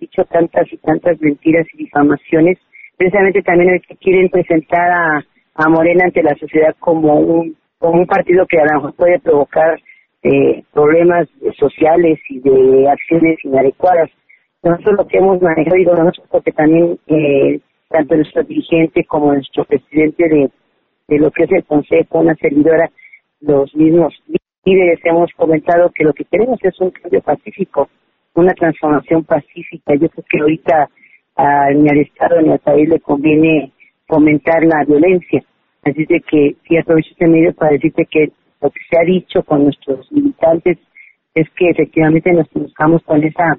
dicho 0.00 0.24
tantas 0.24 0.72
y 0.72 0.78
tantas 0.78 1.20
mentiras 1.20 1.66
y 1.74 1.84
difamaciones, 1.84 2.58
precisamente 2.96 3.42
también 3.42 3.74
es 3.74 3.86
que 3.86 3.96
quieren 3.96 4.30
presentar 4.30 4.90
a, 4.90 5.68
Morena 5.68 6.04
ante 6.04 6.22
la 6.22 6.34
sociedad 6.36 6.74
como 6.78 7.18
un, 7.18 7.56
como 7.78 8.00
un 8.00 8.06
partido 8.06 8.46
que 8.46 8.58
a 8.58 8.66
lo 8.66 8.74
mejor 8.74 8.94
puede 8.94 9.18
provocar 9.20 9.80
eh, 10.22 10.62
problemas 10.72 11.28
sociales 11.58 12.18
y 12.28 12.40
de 12.40 12.88
acciones 12.88 13.42
inadecuadas. 13.42 14.10
Nosotros 14.62 14.96
lo 14.98 15.06
que 15.06 15.18
hemos 15.18 15.40
manejado, 15.40 15.76
digo 15.76 15.94
nosotros 15.94 16.28
porque 16.30 16.52
también 16.52 16.98
eh, 17.06 17.60
tanto 17.88 18.16
nuestro 18.16 18.42
dirigente 18.42 19.04
como 19.04 19.32
nuestro 19.32 19.64
presidente 19.64 20.28
de, 20.28 20.50
de 21.08 21.18
lo 21.18 21.30
que 21.30 21.44
es 21.44 21.52
el 21.52 21.64
Consejo, 21.64 22.20
una 22.20 22.34
servidora, 22.34 22.90
los 23.40 23.74
mismos 23.74 24.14
líderes 24.64 25.00
hemos 25.04 25.30
comentado 25.36 25.90
que 25.94 26.04
lo 26.04 26.12
que 26.12 26.24
queremos 26.24 26.58
es 26.62 26.78
un 26.80 26.90
cambio 26.90 27.22
pacífico 27.22 27.88
una 28.36 28.54
transformación 28.54 29.24
pacífica. 29.24 29.94
Yo 29.94 30.08
creo 30.08 30.24
que 30.28 30.38
ahorita 30.40 30.88
a, 31.36 31.70
ni 31.70 31.88
al 31.88 31.98
Estado 31.98 32.40
ni 32.40 32.52
al 32.52 32.58
país 32.58 32.88
le 32.88 33.00
conviene 33.00 33.72
fomentar 34.06 34.64
la 34.64 34.84
violencia. 34.86 35.42
Así 35.84 36.04
de 36.04 36.20
que 36.20 36.56
sí 36.66 36.76
aprovecho 36.76 37.10
este 37.12 37.28
medio 37.28 37.54
para 37.54 37.72
decirte 37.72 38.06
que 38.10 38.30
lo 38.60 38.70
que 38.70 38.80
se 38.90 38.98
ha 38.98 39.04
dicho 39.04 39.42
con 39.42 39.64
nuestros 39.64 40.10
militantes 40.10 40.78
es 41.34 41.48
que 41.50 41.70
efectivamente 41.70 42.32
nos 42.32 42.50
buscamos 42.52 43.02
con 43.04 43.22
esa 43.22 43.58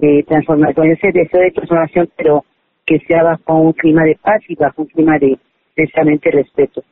eh, 0.00 0.24
transformación, 0.24 0.74
con 0.74 0.90
ese 0.90 1.12
deseo 1.12 1.40
de 1.40 1.50
transformación, 1.50 2.08
pero 2.16 2.44
que 2.86 2.98
sea 3.00 3.22
bajo 3.22 3.54
un 3.60 3.72
clima 3.72 4.04
de 4.04 4.16
paz 4.16 4.40
y 4.48 4.54
bajo 4.54 4.82
un 4.82 4.88
clima 4.88 5.18
de 5.18 5.38
precisamente 5.74 6.30
respeto. 6.30 6.82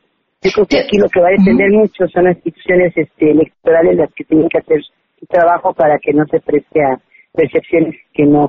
Yo 0.41 0.51
creo 0.51 0.65
que 0.67 0.79
aquí 0.79 0.97
lo 0.97 1.09
que 1.09 1.19
va 1.19 1.29
a 1.29 1.31
depender 1.31 1.71
mucho 1.71 2.07
son 2.07 2.25
las 2.25 2.35
instituciones 2.35 2.95
este, 2.95 3.31
electorales 3.31 3.97
las 3.97 4.13
que 4.13 4.23
tienen 4.23 4.47
que 4.47 4.59
hacer 4.59 4.81
su 5.19 5.25
trabajo 5.25 5.73
para 5.73 5.97
que 5.97 6.13
no 6.13 6.25
se 6.27 6.39
preste 6.39 6.79
a 6.83 6.99
percepciones 7.33 7.95
que 8.13 8.23
no. 8.23 8.47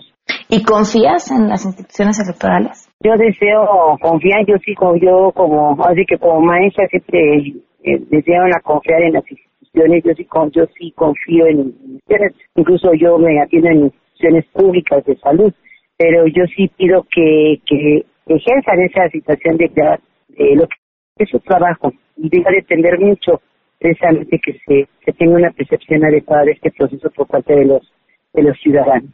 ¿Y 0.48 0.62
confías 0.62 1.30
en 1.30 1.48
las 1.48 1.64
instituciones 1.64 2.18
electorales? 2.20 2.88
Yo 3.00 3.12
deseo 3.16 3.96
confiar, 4.00 4.44
yo 4.46 4.56
sí, 4.64 4.74
yo 5.00 5.32
como, 5.34 5.76
así 5.84 6.04
que 6.06 6.18
como 6.18 6.40
maestra 6.40 6.86
siempre 6.88 7.54
eh, 7.84 7.98
deseo 8.10 8.46
la 8.46 8.60
confiar 8.60 9.02
en 9.02 9.12
las 9.14 9.24
instituciones, 9.30 10.04
yo 10.04 10.14
sí, 10.14 10.24
con, 10.24 10.50
yo 10.50 10.64
sí 10.78 10.92
confío 10.92 11.46
en 11.46 11.58
instituciones, 11.58 12.34
incluso 12.56 12.92
yo 12.94 13.18
me 13.18 13.40
atiendo 13.40 13.68
en 13.70 13.84
instituciones 13.84 14.46
públicas 14.52 15.04
de 15.04 15.16
salud, 15.16 15.52
pero 15.96 16.26
yo 16.26 16.44
sí 16.56 16.68
pido 16.76 17.04
que, 17.10 17.60
que 17.66 18.04
ejerzan 18.26 18.80
esa 18.82 19.08
situación 19.10 19.56
de, 19.56 19.68
de 19.68 20.56
lo 20.56 20.66
que 20.66 21.24
es 21.24 21.30
su 21.30 21.40
trabajo 21.40 21.92
y 22.16 22.28
debe 22.28 22.56
depender 22.56 22.98
mucho 22.98 23.40
precisamente 23.78 24.40
que 24.44 24.52
se, 24.66 24.88
se 25.04 25.12
tenga 25.12 25.36
una 25.36 25.50
percepción 25.50 26.04
adecuada 26.04 26.44
de 26.44 26.52
este 26.52 26.70
proceso 26.72 27.10
por 27.10 27.26
parte 27.26 27.54
de 27.54 27.64
los 27.64 27.92
de 28.32 28.42
los 28.42 28.58
ciudadanos. 28.60 29.10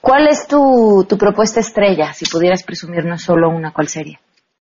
¿Cuál 0.00 0.28
es 0.28 0.48
tu, 0.48 1.04
tu 1.08 1.18
propuesta 1.18 1.60
estrella? 1.60 2.12
Si 2.12 2.24
pudieras 2.30 2.64
presumirnos 2.64 3.22
solo 3.22 3.50
una, 3.50 3.72
¿cuál 3.72 3.88
sería? 3.88 4.18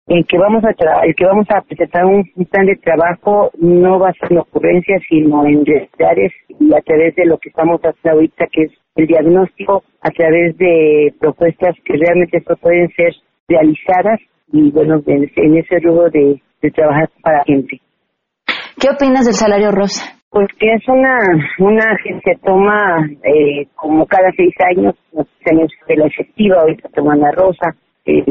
El 0.06 0.26
que 0.26 0.36
vamos 0.36 0.62
a 0.64 0.70
el 1.04 1.14
que 1.14 1.24
vamos 1.24 1.46
a 1.48 1.62
presentar 1.62 2.04
un, 2.04 2.24
plan 2.50 2.66
de 2.66 2.76
trabajo 2.76 3.50
no 3.58 3.98
va 3.98 4.10
a 4.10 4.12
ser 4.12 4.32
en 4.32 4.38
ocurrencias, 4.38 5.02
sino 5.08 5.46
en 5.46 5.64
realidades 5.64 6.32
y 6.60 6.74
a 6.74 6.80
través 6.82 7.16
de 7.16 7.24
lo 7.24 7.38
que 7.38 7.48
estamos 7.48 7.80
haciendo 7.80 8.18
ahorita, 8.18 8.44
que 8.52 8.64
es 8.64 8.72
el 8.96 9.06
diagnóstico, 9.06 9.82
a 10.02 10.10
través 10.10 10.58
de 10.58 11.14
propuestas 11.18 11.74
que 11.84 11.96
realmente 11.96 12.42
pueden 12.60 12.88
ser 12.90 13.14
realizadas 13.48 14.20
y 14.52 14.70
bueno, 14.70 15.00
en, 15.06 15.30
en 15.36 15.56
ese 15.56 15.80
rubro 15.80 16.10
de, 16.10 16.40
de 16.60 16.70
trabajar 16.70 17.08
para 17.22 17.38
la 17.38 17.44
gente. 17.44 17.80
¿Qué 18.78 18.88
opinas 18.90 19.24
del 19.24 19.34
salario 19.34 19.70
rosa? 19.70 20.04
Pues 20.34 20.48
que 20.58 20.66
es 20.72 20.88
una, 20.88 21.16
una 21.60 21.96
que 22.02 22.34
toma 22.44 23.08
eh, 23.22 23.68
como 23.76 24.04
cada 24.04 24.32
seis 24.36 24.52
años, 24.68 24.96
años 25.48 25.70
de 25.86 25.96
la 25.96 26.06
efectiva, 26.06 26.60
ahorita 26.60 26.88
toman 26.88 27.20
la 27.20 27.30
rosa, 27.30 27.72
eh, 28.04 28.24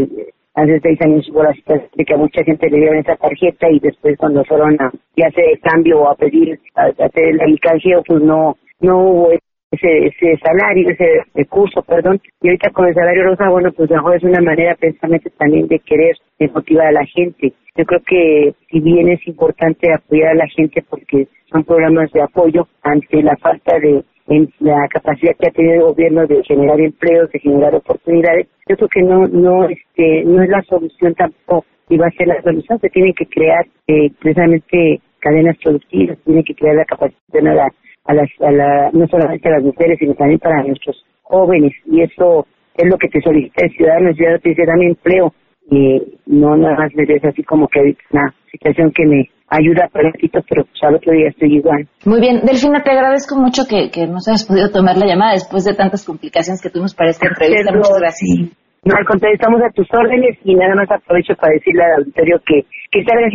hace 0.53 0.81
seis 0.81 1.01
años 1.01 1.29
hubo 1.29 1.43
la 1.43 1.53
situación 1.53 1.89
de 1.95 2.03
que 2.03 2.13
a 2.13 2.17
mucha 2.17 2.43
gente 2.43 2.69
le 2.69 2.77
dieron 2.79 2.97
esa 2.97 3.15
tarjeta 3.15 3.71
y 3.71 3.79
después 3.79 4.17
cuando 4.17 4.43
fueron 4.43 4.73
a 4.81 4.91
ya 5.15 5.27
hacer 5.27 5.45
el 5.49 5.61
cambio 5.61 6.01
o 6.01 6.09
a 6.09 6.15
pedir, 6.15 6.59
a, 6.75 6.87
hacer 6.87 7.41
el 7.41 7.59
canjeo, 7.61 8.03
pues 8.05 8.21
no, 8.21 8.57
no 8.81 8.97
hubo 8.97 9.31
ese, 9.73 10.07
ese 10.07 10.37
salario, 10.37 10.89
ese 10.89 11.23
recurso, 11.33 11.81
perdón. 11.81 12.21
Y 12.41 12.47
ahorita 12.47 12.69
con 12.71 12.87
el 12.87 12.93
salario 12.93 13.23
rosa, 13.23 13.49
bueno, 13.49 13.71
pues 13.71 13.89
mejor 13.89 14.15
es 14.15 14.23
una 14.23 14.41
manera 14.41 14.75
precisamente 14.75 15.29
también 15.31 15.67
de 15.67 15.79
querer 15.79 16.15
motivar 16.53 16.87
a 16.87 16.91
la 16.91 17.05
gente. 17.05 17.53
Yo 17.75 17.85
creo 17.85 18.01
que 18.05 18.53
si 18.69 18.79
bien 18.79 19.09
es 19.09 19.25
importante 19.27 19.91
apoyar 19.91 20.31
a 20.31 20.35
la 20.35 20.47
gente 20.47 20.83
porque 20.87 21.27
son 21.51 21.63
programas 21.63 22.11
de 22.11 22.21
apoyo 22.21 22.67
ante 22.83 23.23
la 23.23 23.35
falta 23.37 23.79
de 23.79 24.03
en 24.27 24.49
la 24.59 24.87
capacidad 24.87 25.35
que 25.37 25.47
ha 25.47 25.51
tenido 25.51 25.75
el 25.75 25.81
gobierno 25.81 26.25
de 26.25 26.41
generar 26.43 26.79
empleos, 26.79 27.29
de 27.31 27.39
generar 27.39 27.75
oportunidades, 27.75 28.47
yo 28.69 28.77
creo 28.77 28.87
que 28.87 29.01
no 29.01 29.27
no 29.27 29.67
este 29.67 30.23
no 30.23 30.41
es 30.41 30.49
la 30.49 30.61
solución 30.61 31.13
tampoco 31.13 31.65
y 31.89 31.97
va 31.97 32.07
a 32.07 32.11
ser 32.11 32.27
la 32.27 32.41
solución, 32.41 32.79
se 32.79 32.89
tiene 32.89 33.13
que 33.13 33.25
crear 33.25 33.65
eh, 33.87 34.11
precisamente 34.21 35.01
cadenas 35.19 35.57
productivas, 35.61 36.17
tiene 36.23 36.43
que 36.43 36.55
crear 36.55 36.75
la 36.75 36.85
capacidad 36.85 37.47
a, 37.47 37.53
la, 37.53 37.73
a, 38.05 38.13
las, 38.13 38.29
a 38.41 38.51
la, 38.51 38.89
no 38.91 39.07
solamente 39.07 39.47
a 39.49 39.53
las 39.53 39.63
mujeres, 39.63 39.97
sino 39.99 40.13
también 40.15 40.39
para 40.39 40.63
nuestros 40.63 41.03
jóvenes 41.23 41.73
y 41.85 42.01
eso 42.01 42.45
es 42.75 42.89
lo 42.89 42.97
que 42.97 43.07
te 43.07 43.21
solicita 43.21 43.65
el 43.65 43.71
ciudadano, 43.71 44.09
el 44.09 44.15
ciudadano 44.15 44.41
te 44.41 44.49
dice 44.49 44.65
dame 44.65 44.85
empleo, 44.87 45.33
y 45.69 46.01
no 46.25 46.57
nada 46.57 46.75
más 46.75 46.91
me 46.95 47.05
ves 47.05 47.23
así 47.23 47.43
como 47.43 47.67
que 47.67 47.95
una 48.11 48.33
situación 48.51 48.91
que 48.91 49.05
me 49.05 49.29
ayuda 49.47 49.87
para 49.91 50.11
poquito, 50.11 50.39
pero 50.49 50.65
pues 50.65 50.83
al 50.83 50.95
otro 50.95 51.13
día 51.13 51.29
estoy 51.29 51.57
igual. 51.57 51.87
Muy 52.05 52.19
bien, 52.19 52.41
Delfina, 52.43 52.83
te 52.83 52.91
agradezco 52.91 53.35
mucho 53.35 53.63
que, 53.69 53.89
que 53.91 54.07
nos 54.07 54.27
hayas 54.27 54.45
podido 54.45 54.69
tomar 54.71 54.97
la 54.97 55.05
llamada 55.05 55.33
después 55.33 55.63
de 55.63 55.75
tantas 55.75 56.05
complicaciones 56.05 56.61
que 56.61 56.69
tuvimos 56.69 56.95
para 56.95 57.11
esta 57.11 57.27
entrevista. 57.27 57.71
Muchas 57.71 57.99
gracias. 57.99 58.57
No, 58.83 58.95
al 58.97 59.05
contrario, 59.05 59.35
estamos 59.35 59.61
a 59.61 59.71
tus 59.71 59.87
órdenes 59.93 60.37
y 60.43 60.55
nada 60.55 60.75
más 60.75 60.91
aprovecho 60.91 61.35
para 61.39 61.53
decirle 61.53 61.83
al 61.83 62.03
auditorio 62.03 62.41
que, 62.45 62.65
que 62.91 63.03
salga 63.05 63.29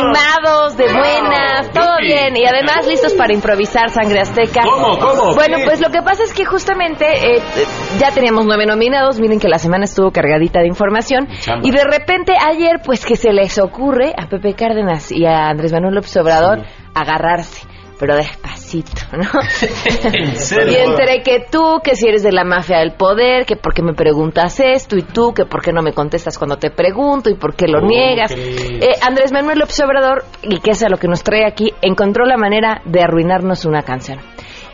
Animados, 0.00 0.76
de 0.76 0.84
buenas, 0.84 1.70
todo 1.72 1.98
bien 2.00 2.36
y 2.36 2.44
además 2.46 2.86
listos 2.86 3.14
para 3.14 3.32
improvisar 3.32 3.90
Sangre 3.90 4.20
Azteca. 4.20 4.62
¿Cómo, 4.62 4.98
cómo? 4.98 5.34
Bueno, 5.34 5.58
¿Qué? 5.58 5.64
pues 5.64 5.80
lo 5.80 5.90
que 5.90 6.02
pasa 6.02 6.22
es 6.24 6.32
que 6.32 6.44
justamente 6.44 7.04
eh, 7.36 7.42
ya 7.98 8.10
teníamos 8.12 8.46
nueve 8.46 8.66
nominados, 8.66 9.20
miren 9.20 9.38
que 9.38 9.48
la 9.48 9.58
semana 9.58 9.84
estuvo 9.84 10.10
cargadita 10.10 10.60
de 10.60 10.66
información 10.68 11.28
Chamba. 11.40 11.66
y 11.66 11.70
de 11.70 11.84
repente 11.84 12.32
ayer 12.40 12.80
pues 12.84 13.04
que 13.04 13.16
se 13.16 13.32
les 13.32 13.58
ocurre 13.58 14.12
a 14.16 14.26
Pepe 14.26 14.54
Cárdenas 14.54 15.12
y 15.12 15.26
a 15.26 15.48
Andrés 15.48 15.72
Manuel 15.72 15.94
López 15.94 16.16
Obrador 16.16 16.64
agarrarse. 16.94 17.66
Pero 18.00 18.16
despacito, 18.16 19.02
¿no? 19.12 19.28
Y 20.70 20.74
entre 20.74 21.22
que 21.22 21.44
tú, 21.50 21.80
que 21.84 21.94
si 21.94 22.08
eres 22.08 22.22
de 22.22 22.32
la 22.32 22.44
mafia 22.44 22.78
del 22.78 22.92
poder, 22.92 23.44
que 23.44 23.56
por 23.56 23.74
qué 23.74 23.82
me 23.82 23.92
preguntas 23.92 24.58
esto, 24.58 24.96
y 24.96 25.02
tú, 25.02 25.34
que 25.34 25.44
por 25.44 25.60
qué 25.60 25.70
no 25.70 25.82
me 25.82 25.92
contestas 25.92 26.38
cuando 26.38 26.56
te 26.56 26.70
pregunto, 26.70 27.28
y 27.28 27.34
por 27.34 27.54
qué 27.54 27.66
lo 27.68 27.80
¿Cómo 27.80 27.90
niegas. 27.90 28.32
Eh, 28.32 28.96
Andrés 29.02 29.32
Manuel 29.32 29.58
López 29.58 29.78
Obrador, 29.80 30.24
y 30.42 30.60
que 30.60 30.70
es 30.70 30.82
a 30.82 30.88
lo 30.88 30.96
que 30.96 31.08
nos 31.08 31.22
trae 31.22 31.46
aquí, 31.46 31.74
encontró 31.82 32.24
la 32.24 32.38
manera 32.38 32.80
de 32.86 33.02
arruinarnos 33.02 33.66
una 33.66 33.82
canción. 33.82 34.18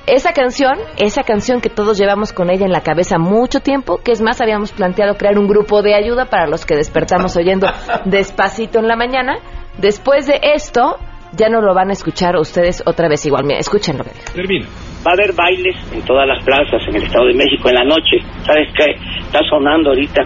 Esa 0.06 0.32
canción, 0.32 0.78
esa 0.96 1.24
canción 1.24 1.60
que 1.60 1.68
todos 1.68 1.98
llevamos 1.98 2.32
con 2.32 2.48
ella 2.48 2.64
en 2.64 2.70
la 2.70 2.82
cabeza 2.82 3.18
mucho 3.18 3.58
tiempo, 3.58 3.98
que 3.98 4.12
es 4.12 4.22
más, 4.22 4.40
habíamos 4.40 4.70
planteado 4.70 5.16
crear 5.16 5.36
un 5.36 5.48
grupo 5.48 5.82
de 5.82 5.96
ayuda 5.96 6.26
para 6.26 6.46
los 6.46 6.64
que 6.64 6.76
despertamos 6.76 7.36
oyendo 7.36 7.66
despacito 8.04 8.78
en 8.78 8.86
la 8.86 8.94
mañana. 8.94 9.38
Después 9.78 10.28
de 10.28 10.38
esto, 10.54 10.96
ya 11.36 11.48
no 11.48 11.60
lo 11.60 11.74
van 11.74 11.90
a 11.90 11.92
escuchar 11.92 12.36
ustedes 12.36 12.82
otra 12.86 13.08
vez 13.08 13.24
igual. 13.26 13.44
Mira, 13.44 13.60
escuchen 13.60 13.98
lo 13.98 14.04
que 14.04 14.10
dijo. 14.10 14.32
Termina. 14.34 14.66
Va 15.06 15.10
a 15.10 15.14
haber 15.14 15.32
bailes 15.34 15.76
en 15.92 16.02
todas 16.02 16.26
las 16.26 16.42
plazas 16.44 16.82
en 16.88 16.96
el 16.96 17.02
Estado 17.04 17.26
de 17.26 17.34
México 17.34 17.68
en 17.68 17.74
la 17.74 17.84
noche. 17.84 18.18
¿Sabes 18.44 18.68
qué? 18.76 18.92
Está 19.20 19.40
sonando 19.48 19.90
ahorita 19.90 20.22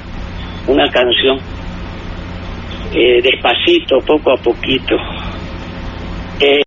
una 0.68 0.88
canción. 0.90 1.38
eh, 2.92 3.20
despacito, 3.22 3.98
poco 4.06 4.32
a 4.32 4.36
poquito. 4.36 4.94
Eh, 6.40 6.62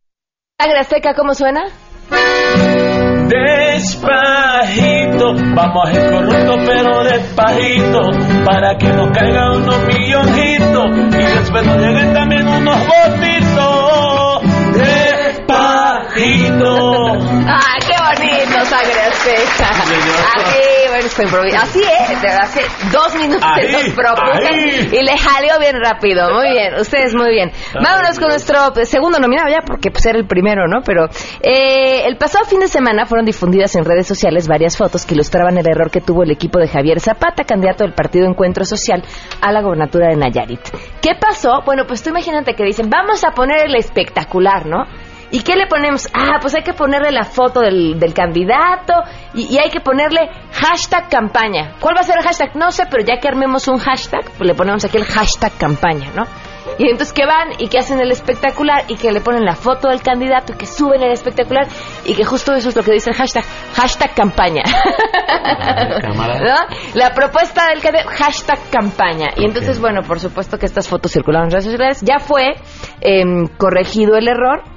¿cómo 1.15 1.33
suena? 1.33 1.63
Despacito, 3.27 5.33
vamos 5.55 5.87
a 5.87 5.93
ir 5.93 6.11
corrupto 6.11 6.55
pero 6.65 7.03
despacito, 7.03 8.01
para 8.45 8.77
que 8.77 8.87
nos 8.87 9.11
caigan 9.11 9.61
unos 9.63 9.85
milloncitos 9.87 10.97
y 10.97 11.39
después 11.39 11.65
nos 11.65 11.77
lleguen 11.77 12.13
también 12.13 12.47
unos 12.47 12.77
botitos. 12.77 14.22
Despacito. 16.15 17.13
¡Ay, 17.47 17.79
qué 17.87 17.95
bonito, 17.99 18.65
Sangre 18.65 19.01
Azteca! 19.01 19.69
Así, 19.69 20.59
bueno, 20.89 21.09
fue 21.09 21.25
improvi- 21.25 21.53
Así 21.55 21.81
es, 21.81 22.21
de 22.21 22.27
hace 22.29 22.61
dos 22.91 23.15
minutos 23.15 23.43
Ahí, 23.43 23.67
se 23.67 23.71
nos 23.89 23.95
propuse 23.95 24.47
ahí. 24.47 24.89
y 24.91 25.03
le 25.03 25.17
jaleó 25.17 25.59
bien 25.59 25.75
rápido. 25.83 26.31
Muy 26.33 26.49
bien, 26.51 26.75
ustedes 26.79 27.13
muy 27.15 27.29
bien. 27.31 27.51
Vámonos 27.73 28.19
con 28.19 28.29
nuestro 28.29 28.73
segundo 28.85 29.19
nominado 29.19 29.49
ya, 29.49 29.59
porque 29.65 29.91
pues 29.91 30.05
era 30.05 30.17
el 30.19 30.27
primero, 30.27 30.67
¿no? 30.67 30.81
Pero 30.85 31.05
eh, 31.41 32.05
el 32.05 32.17
pasado 32.17 32.45
fin 32.45 32.59
de 32.59 32.67
semana 32.67 33.05
fueron 33.05 33.25
difundidas 33.25 33.75
en 33.75 33.85
redes 33.85 34.07
sociales 34.07 34.47
varias 34.47 34.77
fotos 34.77 35.05
que 35.05 35.15
ilustraban 35.15 35.57
el 35.57 35.67
error 35.67 35.89
que 35.91 36.01
tuvo 36.01 36.23
el 36.23 36.31
equipo 36.31 36.59
de 36.59 36.67
Javier 36.67 36.99
Zapata, 36.99 37.43
candidato 37.43 37.83
del 37.83 37.93
Partido 37.93 38.27
Encuentro 38.27 38.65
Social 38.65 39.03
a 39.41 39.51
la 39.51 39.61
gobernatura 39.61 40.07
de 40.09 40.15
Nayarit. 40.15 40.61
¿Qué 41.01 41.11
pasó? 41.19 41.61
Bueno, 41.65 41.85
pues 41.87 42.03
tú 42.03 42.09
imagínate 42.09 42.53
que 42.55 42.63
dicen, 42.63 42.89
vamos 42.89 43.23
a 43.23 43.31
poner 43.31 43.65
el 43.65 43.75
espectacular, 43.75 44.65
¿no? 44.65 44.85
¿Y 45.33 45.41
qué 45.41 45.55
le 45.55 45.65
ponemos? 45.65 46.07
Ah, 46.13 46.37
pues 46.39 46.53
hay 46.53 46.61
que 46.61 46.73
ponerle 46.73 47.11
la 47.11 47.23
foto 47.23 47.59
del, 47.59 47.99
del 47.99 48.13
candidato 48.13 48.93
y, 49.33 49.51
y 49.51 49.57
hay 49.57 49.71
que 49.71 49.79
ponerle 49.79 50.29
hashtag 50.53 51.09
campaña. 51.09 51.73
¿Cuál 51.79 51.95
va 51.97 52.01
a 52.01 52.03
ser 52.03 52.19
el 52.19 52.23
hashtag? 52.23 52.55
No 52.55 52.69
sé, 52.69 52.83
pero 52.87 53.03
ya 53.03 53.17
que 53.17 53.29
armemos 53.29 53.67
un 53.67 53.79
hashtag, 53.79 54.25
pues 54.37 54.47
le 54.47 54.53
ponemos 54.53 54.85
aquí 54.85 54.97
el 54.97 55.05
hashtag 55.05 55.57
campaña, 55.57 56.11
¿no? 56.15 56.25
Y 56.77 56.83
entonces 56.89 57.13
que 57.13 57.25
van 57.25 57.49
y 57.57 57.67
que 57.67 57.79
hacen 57.79 57.99
el 57.99 58.11
espectacular 58.11 58.85
y 58.87 58.95
que 58.95 59.11
le 59.11 59.21
ponen 59.21 59.43
la 59.43 59.55
foto 59.55 59.89
del 59.89 60.01
candidato 60.01 60.53
y 60.53 60.55
que 60.55 60.67
suben 60.67 61.01
el 61.01 61.11
espectacular 61.11 61.67
y 62.05 62.13
que 62.13 62.23
justo 62.23 62.53
eso 62.53 62.69
es 62.69 62.75
lo 62.75 62.83
que 62.83 62.91
dice 62.91 63.09
el 63.09 63.15
hashtag, 63.15 63.43
hashtag 63.73 64.13
campaña. 64.13 64.63
La 66.93 67.13
propuesta 67.13 67.69
del 67.69 67.81
candidato, 67.81 68.09
hashtag 68.09 68.59
campaña. 68.69 69.31
Y 69.35 69.45
entonces, 69.45 69.79
bueno, 69.79 70.01
por 70.03 70.19
supuesto 70.19 70.57
que 70.57 70.65
estas 70.65 70.87
fotos 70.87 71.11
circularon 71.11 71.47
en 71.47 71.51
redes 71.51 71.65
sociales. 71.65 72.01
Ya 72.01 72.19
fue 72.19 72.55
em, 73.01 73.47
corregido 73.57 74.15
el 74.15 74.27
error. 74.27 74.72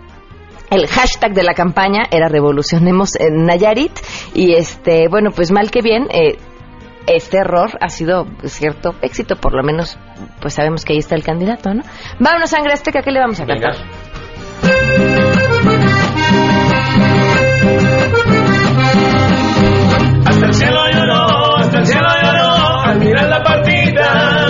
El 0.71 0.89
hashtag 0.89 1.33
de 1.33 1.43
la 1.43 1.55
campaña 1.55 2.05
era 2.11 2.29
Revolucionemos 2.29 3.15
en 3.17 3.45
Nayarit. 3.47 3.93
Y 4.35 4.55
este, 4.55 5.09
bueno, 5.09 5.31
pues 5.31 5.53
mal 5.53 5.71
que 5.71 5.81
bien, 5.81 6.09
eh, 6.11 6.39
este 7.07 7.39
error 7.39 7.71
ha 7.81 7.89
sido 7.89 8.27
cierto 8.45 8.95
éxito, 9.01 9.37
por 9.37 9.55
lo 9.55 9.63
menos, 9.63 9.99
pues 10.41 10.55
sabemos 10.55 10.85
que 10.85 10.93
ahí 10.93 10.99
está 10.99 11.15
el 11.15 11.23
candidato, 11.23 11.73
¿no? 11.73 11.83
Vámonos, 12.19 12.51
sangre 12.51 12.73
azteca, 12.73 13.03
¿qué 13.03 13.13
le 13.13 13.21
vamos 13.21 13.41
a 13.41 13.47
cantar? 13.47 13.77
Hasta 20.27 20.47
el 20.47 20.55
cielo 20.55 20.81
lloró, 20.93 21.57
hasta 21.59 21.79
el 21.79 21.87
cielo 21.87 22.09
lloró 22.23 22.81
al 22.83 22.99
mirar 22.99 23.29
la 23.29 23.43
partida 23.43 24.47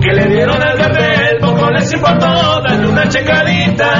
que 0.00 0.12
le 0.12 0.28
dieron 0.28 0.62
al 0.62 0.78
cartel, 0.78 1.38
poco 1.40 1.70
les 1.70 1.92
importó 1.92 2.55
una 2.96 3.08
checadita. 3.10 3.90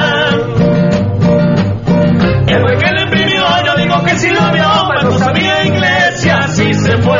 El 2.47 2.61
güey 2.63 2.77
que 2.77 2.91
le 2.91 3.01
imprimió, 3.03 3.43
yo 3.63 3.75
digo 3.75 4.03
que 4.03 4.15
sí 4.17 4.29
lo 4.29 4.51
vio, 4.51 4.67
mas 4.89 5.03
no 5.03 5.11
sabía 5.19 5.65
inglés 5.65 6.25
y 6.25 6.29
así 6.29 6.73
se 6.73 6.97
fue. 6.97 7.19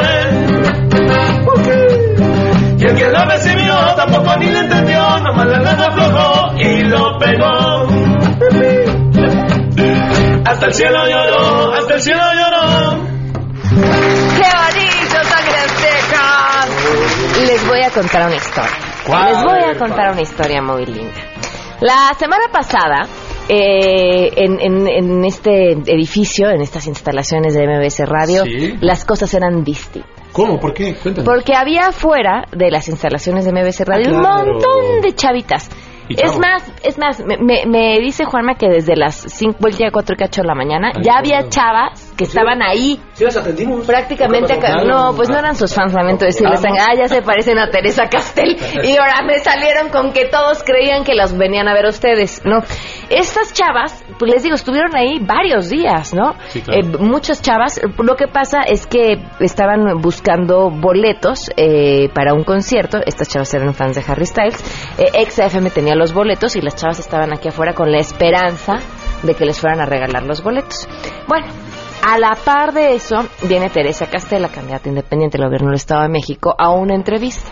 Y 2.79 2.83
el 2.83 2.95
que 2.95 3.09
lo 3.09 3.25
recibió 3.25 3.75
tampoco 3.95 4.37
ni 4.37 4.47
le 4.47 4.59
entendió, 4.59 5.19
nomás 5.19 5.47
la 5.47 5.59
nada 5.59 5.87
aflojó 5.87 6.55
y 6.57 6.81
lo 6.81 7.19
pegó. 7.19 7.87
Hasta 10.45 10.65
el 10.65 10.73
cielo 10.73 11.07
lloró, 11.07 11.73
hasta 11.73 11.93
el 11.93 12.01
cielo 12.01 12.23
lloró. 12.33 13.03
¡Qué 14.35 14.49
bonito, 14.57 15.23
sangre 15.23 15.57
azteca! 15.59 16.65
Les 17.45 17.67
voy 17.67 17.83
a 17.83 17.91
contar 17.91 18.25
una 18.25 18.35
historia. 18.35 18.71
¿Cuál? 19.05 19.27
Les 19.27 19.43
voy 19.43 19.63
a 19.63 19.77
contar 19.77 20.11
una 20.11 20.21
historia 20.21 20.61
muy 20.61 20.85
linda. 20.85 21.36
La 21.81 22.13
semana 22.17 22.45
pasada, 22.51 23.07
eh, 23.47 24.31
en, 24.35 24.59
en- 24.59 24.87
en 24.87 25.25
este 25.25 25.71
edificio, 25.73 26.49
en 26.49 26.61
estas 26.61 26.87
instalaciones 26.87 27.53
de 27.53 27.67
MBS 27.67 28.05
Radio, 28.05 28.43
Sí. 28.45 28.77
las 28.81 29.05
cosas 29.05 29.33
eran 29.33 29.63
distintas. 29.63 30.09
¿Cómo? 30.31 30.59
¿Por 30.59 30.73
qué? 30.73 30.95
Cuéntanos. 30.95 31.25
Porque 31.33 31.55
había 31.55 31.87
afuera 31.87 32.45
de 32.51 32.69
las 32.71 32.87
instalaciones 32.89 33.45
de 33.45 33.51
MBS 33.51 33.85
Radio 33.85 34.09
un 34.09 34.17
Ah, 34.25 34.35
claro. 34.35 34.53
montón 34.53 35.01
de 35.01 35.15
chavitas. 35.15 35.69
Es 36.09 36.37
más, 36.39 36.63
es 36.83 36.97
más, 36.97 37.23
me, 37.25 37.37
me- 37.37 37.65
me 37.65 37.99
dice 37.99 38.23
Juanma 38.23 38.55
que 38.55 38.69
desde 38.69 38.95
las 38.95 39.15
5, 39.15 39.67
el 39.67 39.75
día 39.75 39.89
4 39.91 40.15
y 40.15 40.17
cacho 40.17 40.41
de 40.41 40.47
la 40.47 40.55
mañana, 40.55 40.91
Ay, 40.95 41.03
ya 41.03 41.17
había 41.17 41.49
chavas 41.49 42.06
que 42.17 42.23
estaban 42.25 42.61
ahí 42.61 42.99
Sí, 43.13 43.23
las 43.23 43.37
atendimos. 43.37 43.85
prácticamente 43.85 44.53
acá. 44.53 44.83
No, 44.83 45.13
pues 45.15 45.29
no 45.29 45.37
eran 45.37 45.55
sus 45.55 45.73
fans, 45.73 45.93
lamento 45.93 46.25
decirles. 46.25 46.59
Ah, 46.65 46.69
¿no? 46.69 46.75
Ah, 46.79 46.95
ya 46.97 47.07
se 47.07 47.21
parecen 47.21 47.57
a 47.59 47.69
Teresa 47.69 48.07
Castel. 48.09 48.57
Y 48.83 48.97
ahora 48.97 49.21
me 49.25 49.39
salieron 49.39 49.89
con 49.89 50.11
que 50.11 50.25
todos 50.25 50.63
creían 50.63 51.03
que 51.03 51.13
las 51.13 51.37
venían 51.37 51.67
a 51.67 51.73
ver 51.73 51.85
ustedes. 51.85 52.41
No. 52.43 52.59
Estas 53.09 53.53
chavas, 53.53 54.03
pues 54.19 54.31
les 54.31 54.43
digo, 54.43 54.55
estuvieron 54.55 54.95
ahí 54.95 55.19
varios 55.19 55.69
días, 55.69 56.13
¿no? 56.13 56.35
Sí, 56.49 56.61
claro. 56.61 56.81
Eh, 56.81 56.97
muchas 56.99 57.41
chavas. 57.41 57.79
Lo 57.99 58.15
que 58.15 58.27
pasa 58.27 58.61
es 58.67 58.87
que 58.87 59.23
estaban 59.39 60.01
buscando 60.01 60.69
boletos 60.69 61.49
eh, 61.55 62.09
para 62.13 62.33
un 62.33 62.43
concierto. 62.43 62.99
Estas 63.05 63.29
chavas 63.29 63.53
eran 63.53 63.73
fans 63.73 63.95
de 63.95 64.03
Harry 64.11 64.25
Styles. 64.25 64.57
Eh, 64.97 65.25
XFM 65.29 65.69
tenía 65.69 65.95
los 65.95 66.13
boletos 66.13 66.55
y 66.55 66.61
las 66.61 66.75
chavas 66.75 66.99
estaban 66.99 67.31
aquí 67.33 67.47
afuera 67.49 67.73
con 67.73 67.91
la 67.91 67.99
esperanza 67.99 68.77
de 69.23 69.33
que 69.35 69.45
les 69.45 69.59
fueran 69.59 69.81
a 69.81 69.85
regalar 69.85 70.23
los 70.23 70.43
boletos. 70.43 70.87
Bueno, 71.27 71.47
a 72.07 72.17
la 72.17 72.35
par 72.35 72.71
de 72.71 72.95
eso, 72.95 73.17
viene 73.49 73.69
Teresa 73.69 74.05
Castela, 74.09 74.47
candidata 74.47 74.87
independiente 74.87 75.37
del 75.37 75.47
gobierno 75.47 75.67
del 75.67 75.75
Estado 75.75 76.03
de 76.03 76.07
México, 76.07 76.55
a 76.57 76.69
una 76.69 76.95
entrevista. 76.95 77.51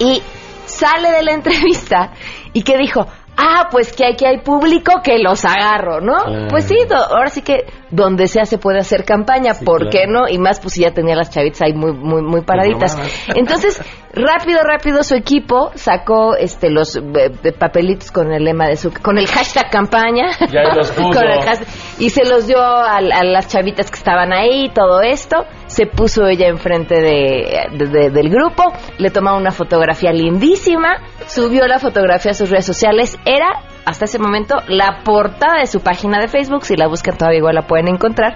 Y 0.00 0.20
sale 0.66 1.12
de 1.12 1.22
la 1.22 1.32
entrevista 1.32 2.10
y 2.52 2.64
que 2.64 2.76
dijo, 2.76 3.06
ah, 3.36 3.68
pues 3.70 3.92
que 3.92 4.06
aquí 4.06 4.24
hay 4.24 4.38
público 4.38 5.00
que 5.02 5.18
los 5.18 5.44
agarro, 5.44 6.00
¿no? 6.00 6.16
Pues 6.48 6.64
sí, 6.64 6.76
do- 6.88 6.96
ahora 6.96 7.28
sí 7.30 7.42
que 7.42 7.64
donde 7.90 8.26
sea 8.26 8.44
se 8.44 8.58
puede 8.58 8.78
hacer 8.78 9.04
campaña, 9.04 9.52
¿por 9.64 9.88
qué 9.90 10.06
no? 10.06 10.28
Y 10.28 10.38
más 10.38 10.60
pues 10.60 10.74
si 10.74 10.82
ya 10.82 10.92
tenía 10.92 11.14
las 11.16 11.30
chavitas 11.30 11.62
ahí 11.62 11.74
muy 11.74 11.92
muy 11.92 12.22
muy 12.22 12.40
paraditas. 12.42 12.96
Entonces, 13.34 13.80
rápido, 14.14 14.60
rápido 14.62 15.02
su 15.02 15.14
equipo 15.14 15.70
sacó 15.74 16.34
este 16.36 16.70
los 16.70 16.96
eh, 16.96 17.52
papelitos 17.58 18.10
con 18.10 18.32
el 18.32 18.44
lema 18.44 18.66
de 18.68 18.76
su 18.76 18.92
con 18.92 19.18
el 19.18 19.26
hashtag 19.26 19.70
campaña. 19.70 20.30
Ya 20.50 20.74
los 20.74 20.90
puso. 20.90 21.10
Con 21.12 21.24
el 21.30 21.40
hashtag- 21.40 21.66
y 21.98 22.10
se 22.10 22.24
los 22.24 22.46
dio 22.46 22.60
a, 22.62 22.96
a 22.96 23.24
las 23.24 23.48
chavitas 23.48 23.90
que 23.90 23.98
estaban 23.98 24.32
ahí, 24.32 24.70
todo 24.74 25.00
esto. 25.02 25.44
Se 25.72 25.86
puso 25.86 26.26
ella 26.26 26.48
enfrente 26.48 26.94
de, 27.00 27.66
de- 27.72 27.86
de- 27.86 28.10
del 28.10 28.28
grupo, 28.28 28.64
le 28.98 29.10
tomó 29.10 29.36
una 29.36 29.50
fotografía 29.50 30.12
lindísima, 30.12 30.98
subió 31.26 31.66
la 31.66 31.78
fotografía 31.78 32.32
a 32.32 32.34
sus 32.34 32.50
redes 32.50 32.66
sociales. 32.66 33.18
Era, 33.24 33.48
hasta 33.86 34.04
ese 34.04 34.18
momento, 34.18 34.56
la 34.68 35.00
portada 35.02 35.60
de 35.60 35.66
su 35.66 35.80
página 35.80 36.18
de 36.20 36.28
Facebook. 36.28 36.64
Si 36.66 36.76
la 36.76 36.88
buscan 36.88 37.16
todavía 37.16 37.38
igual 37.38 37.54
la 37.54 37.66
pueden 37.66 37.88
encontrar. 37.88 38.34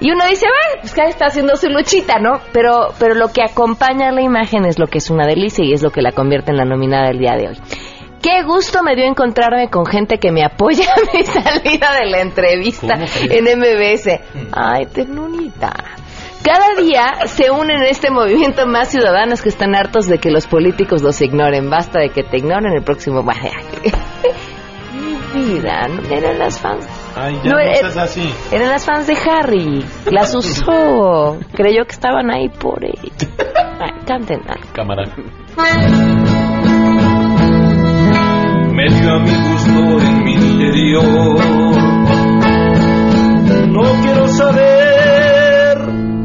Y 0.00 0.10
uno 0.10 0.24
dice, 0.26 0.46
bueno, 0.46 0.80
pues 0.80 0.94
cada 0.94 1.08
está 1.10 1.26
haciendo 1.26 1.56
su 1.56 1.68
luchita, 1.68 2.18
¿no? 2.18 2.40
Pero, 2.52 2.94
pero 2.98 3.14
lo 3.14 3.28
que 3.28 3.42
acompaña 3.42 4.08
a 4.08 4.12
la 4.12 4.22
imagen 4.22 4.64
es 4.64 4.78
lo 4.78 4.86
que 4.86 4.98
es 4.98 5.10
una 5.10 5.26
delicia 5.26 5.62
y 5.64 5.74
es 5.74 5.82
lo 5.82 5.90
que 5.90 6.00
la 6.00 6.12
convierte 6.12 6.50
en 6.50 6.56
la 6.56 6.64
nominada 6.64 7.08
del 7.08 7.18
día 7.18 7.34
de 7.36 7.48
hoy. 7.48 7.58
Qué 8.22 8.42
gusto 8.44 8.82
me 8.82 8.94
dio 8.96 9.04
encontrarme 9.06 9.68
con 9.68 9.84
gente 9.86 10.18
que 10.18 10.30
me 10.30 10.44
apoya 10.44 10.84
a 10.96 11.16
mi 11.16 11.22
salida 11.24 11.92
de 11.92 12.06
la 12.06 12.20
entrevista 12.20 12.98
en 13.30 13.44
MBS. 13.58 14.08
Ay, 14.52 14.86
ternunita. 14.86 15.72
Cada 16.42 16.74
día 16.74 17.26
se 17.26 17.50
unen 17.50 17.82
a 17.82 17.88
este 17.88 18.10
movimiento 18.10 18.66
más 18.66 18.88
ciudadanos 18.88 19.42
que 19.42 19.50
están 19.50 19.74
hartos 19.74 20.06
de 20.06 20.18
que 20.18 20.30
los 20.30 20.46
políticos 20.46 21.02
los 21.02 21.20
ignoren. 21.20 21.68
Basta 21.68 22.00
de 22.00 22.08
que 22.08 22.22
te 22.22 22.38
ignoren 22.38 22.72
el 22.72 22.82
próximo. 22.82 23.22
Mi 25.32 25.44
vida, 25.44 25.86
no 25.88 26.02
eran 26.08 26.38
las 26.38 26.58
fans. 26.58 26.86
Ay, 27.14 27.34
ya 27.44 27.50
No, 27.50 27.56
no, 27.56 27.60
eh, 27.60 27.80
así. 28.00 28.32
Eran 28.50 28.70
las 28.70 28.86
fans 28.86 29.06
de 29.06 29.16
Harry. 29.30 29.84
Las 30.10 30.34
usó. 30.34 31.38
Creyó 31.54 31.84
que 31.84 31.92
estaban 31.92 32.30
ahí 32.30 32.48
por 32.48 32.84
él. 32.84 32.98
Ay, 33.78 33.92
canten 34.06 34.40
algo. 34.48 34.72
Cámara. 34.72 35.04
me 38.72 38.88
dio 38.88 39.12
a 39.12 39.18
mi 39.18 39.30
gusto 39.30 40.00
en 40.00 40.24
mi 40.24 40.32
interior. 40.32 41.38
No 43.68 43.82
quiero 44.02 44.26
saber 44.28 44.89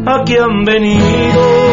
a 0.06 0.24
qué 0.24 0.39
han 0.39 0.63
venido. 0.65 1.64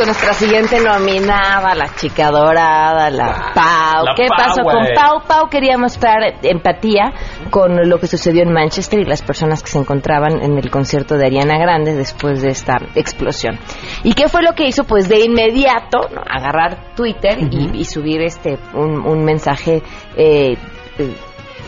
Con 0.00 0.06
nuestra 0.06 0.32
siguiente 0.32 0.80
nominada, 0.80 1.74
la 1.74 1.94
chica 1.94 2.30
dorada, 2.30 3.10
la 3.10 3.52
Pau. 3.54 4.06
La 4.06 4.14
¿Qué 4.16 4.28
Pau, 4.28 4.38
pasó 4.38 4.62
con. 4.62 4.86
Pau? 4.94 5.20
Pau 5.28 5.50
quería 5.50 5.76
mostrar 5.76 6.38
empatía 6.42 7.12
con 7.50 7.86
lo 7.86 7.98
que 7.98 8.06
sucedió 8.06 8.42
en 8.42 8.50
Manchester 8.50 9.00
y 9.00 9.04
las 9.04 9.20
personas 9.20 9.62
que 9.62 9.68
se 9.68 9.78
encontraban 9.78 10.42
en 10.42 10.56
el 10.56 10.70
concierto 10.70 11.18
de 11.18 11.26
Ariana 11.26 11.58
Grande 11.58 11.94
después 11.94 12.40
de 12.40 12.48
esta 12.48 12.78
explosión. 12.94 13.58
¿Y 14.02 14.14
qué 14.14 14.28
fue 14.28 14.42
lo 14.42 14.54
que 14.54 14.66
hizo? 14.66 14.84
Pues 14.84 15.06
de 15.06 15.20
inmediato 15.20 15.98
¿no? 16.14 16.22
agarrar 16.26 16.94
Twitter 16.94 17.38
y, 17.50 17.78
y 17.78 17.84
subir 17.84 18.22
este 18.22 18.58
un, 18.72 19.06
un 19.06 19.22
mensaje 19.22 19.82
eh, 20.16 20.56
eh, 20.96 21.14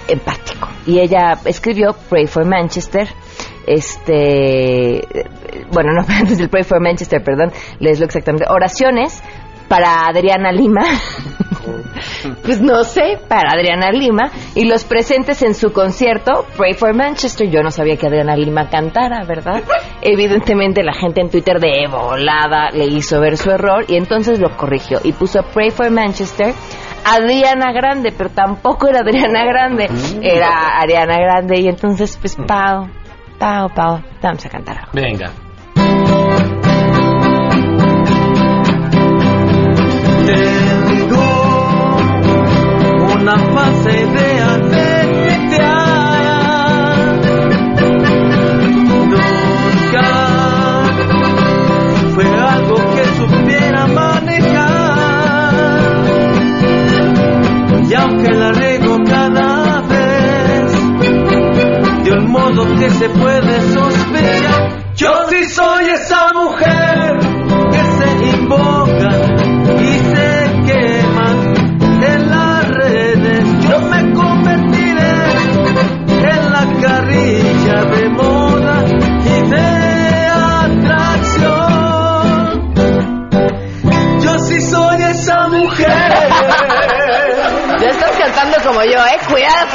empático. 0.08 0.68
Y 0.86 1.00
ella 1.00 1.38
escribió 1.44 1.94
Pray 2.08 2.26
for 2.26 2.46
Manchester. 2.46 3.08
Este, 3.66 5.02
bueno, 5.72 5.92
no 5.92 6.02
antes 6.08 6.38
del 6.38 6.48
Pray 6.48 6.64
for 6.64 6.80
Manchester, 6.80 7.22
perdón, 7.22 7.52
les 7.78 7.98
lo 8.00 8.06
exactamente. 8.06 8.46
Oraciones 8.48 9.22
para 9.72 10.06
Adriana 10.06 10.52
Lima. 10.52 10.82
pues 12.44 12.60
no 12.60 12.84
sé, 12.84 13.18
para 13.26 13.52
Adriana 13.52 13.90
Lima. 13.90 14.30
Y 14.54 14.66
los 14.66 14.84
presentes 14.84 15.42
en 15.42 15.54
su 15.54 15.72
concierto, 15.72 16.44
Pray 16.58 16.74
for 16.74 16.94
Manchester. 16.94 17.48
Yo 17.48 17.62
no 17.62 17.70
sabía 17.70 17.96
que 17.96 18.06
Adriana 18.06 18.36
Lima 18.36 18.68
cantara, 18.68 19.24
¿verdad? 19.24 19.62
Evidentemente 20.02 20.82
la 20.82 20.92
gente 20.92 21.22
en 21.22 21.30
Twitter 21.30 21.58
de 21.58 21.86
volada 21.90 22.70
le 22.70 22.84
hizo 22.84 23.18
ver 23.18 23.38
su 23.38 23.50
error 23.50 23.86
y 23.88 23.96
entonces 23.96 24.40
lo 24.40 24.56
corrigió 24.58 24.98
y 25.02 25.12
puso 25.12 25.42
Pray 25.54 25.70
for 25.70 25.90
Manchester. 25.90 26.52
Adriana 27.04 27.72
Grande, 27.72 28.12
pero 28.16 28.30
tampoco 28.30 28.88
era 28.88 29.00
Adriana 29.00 29.44
Grande, 29.44 29.88
era 30.20 30.78
Ariana 30.78 31.16
Grande 31.18 31.60
y 31.60 31.66
entonces 31.66 32.16
pues 32.20 32.36
Pau, 32.46 32.88
Pau, 33.42 33.68
Pau, 33.74 34.00
vamos 34.22 34.46
a 34.46 34.48
cantar 34.48 34.78
algo. 34.78 34.92
Venga. 34.94 35.41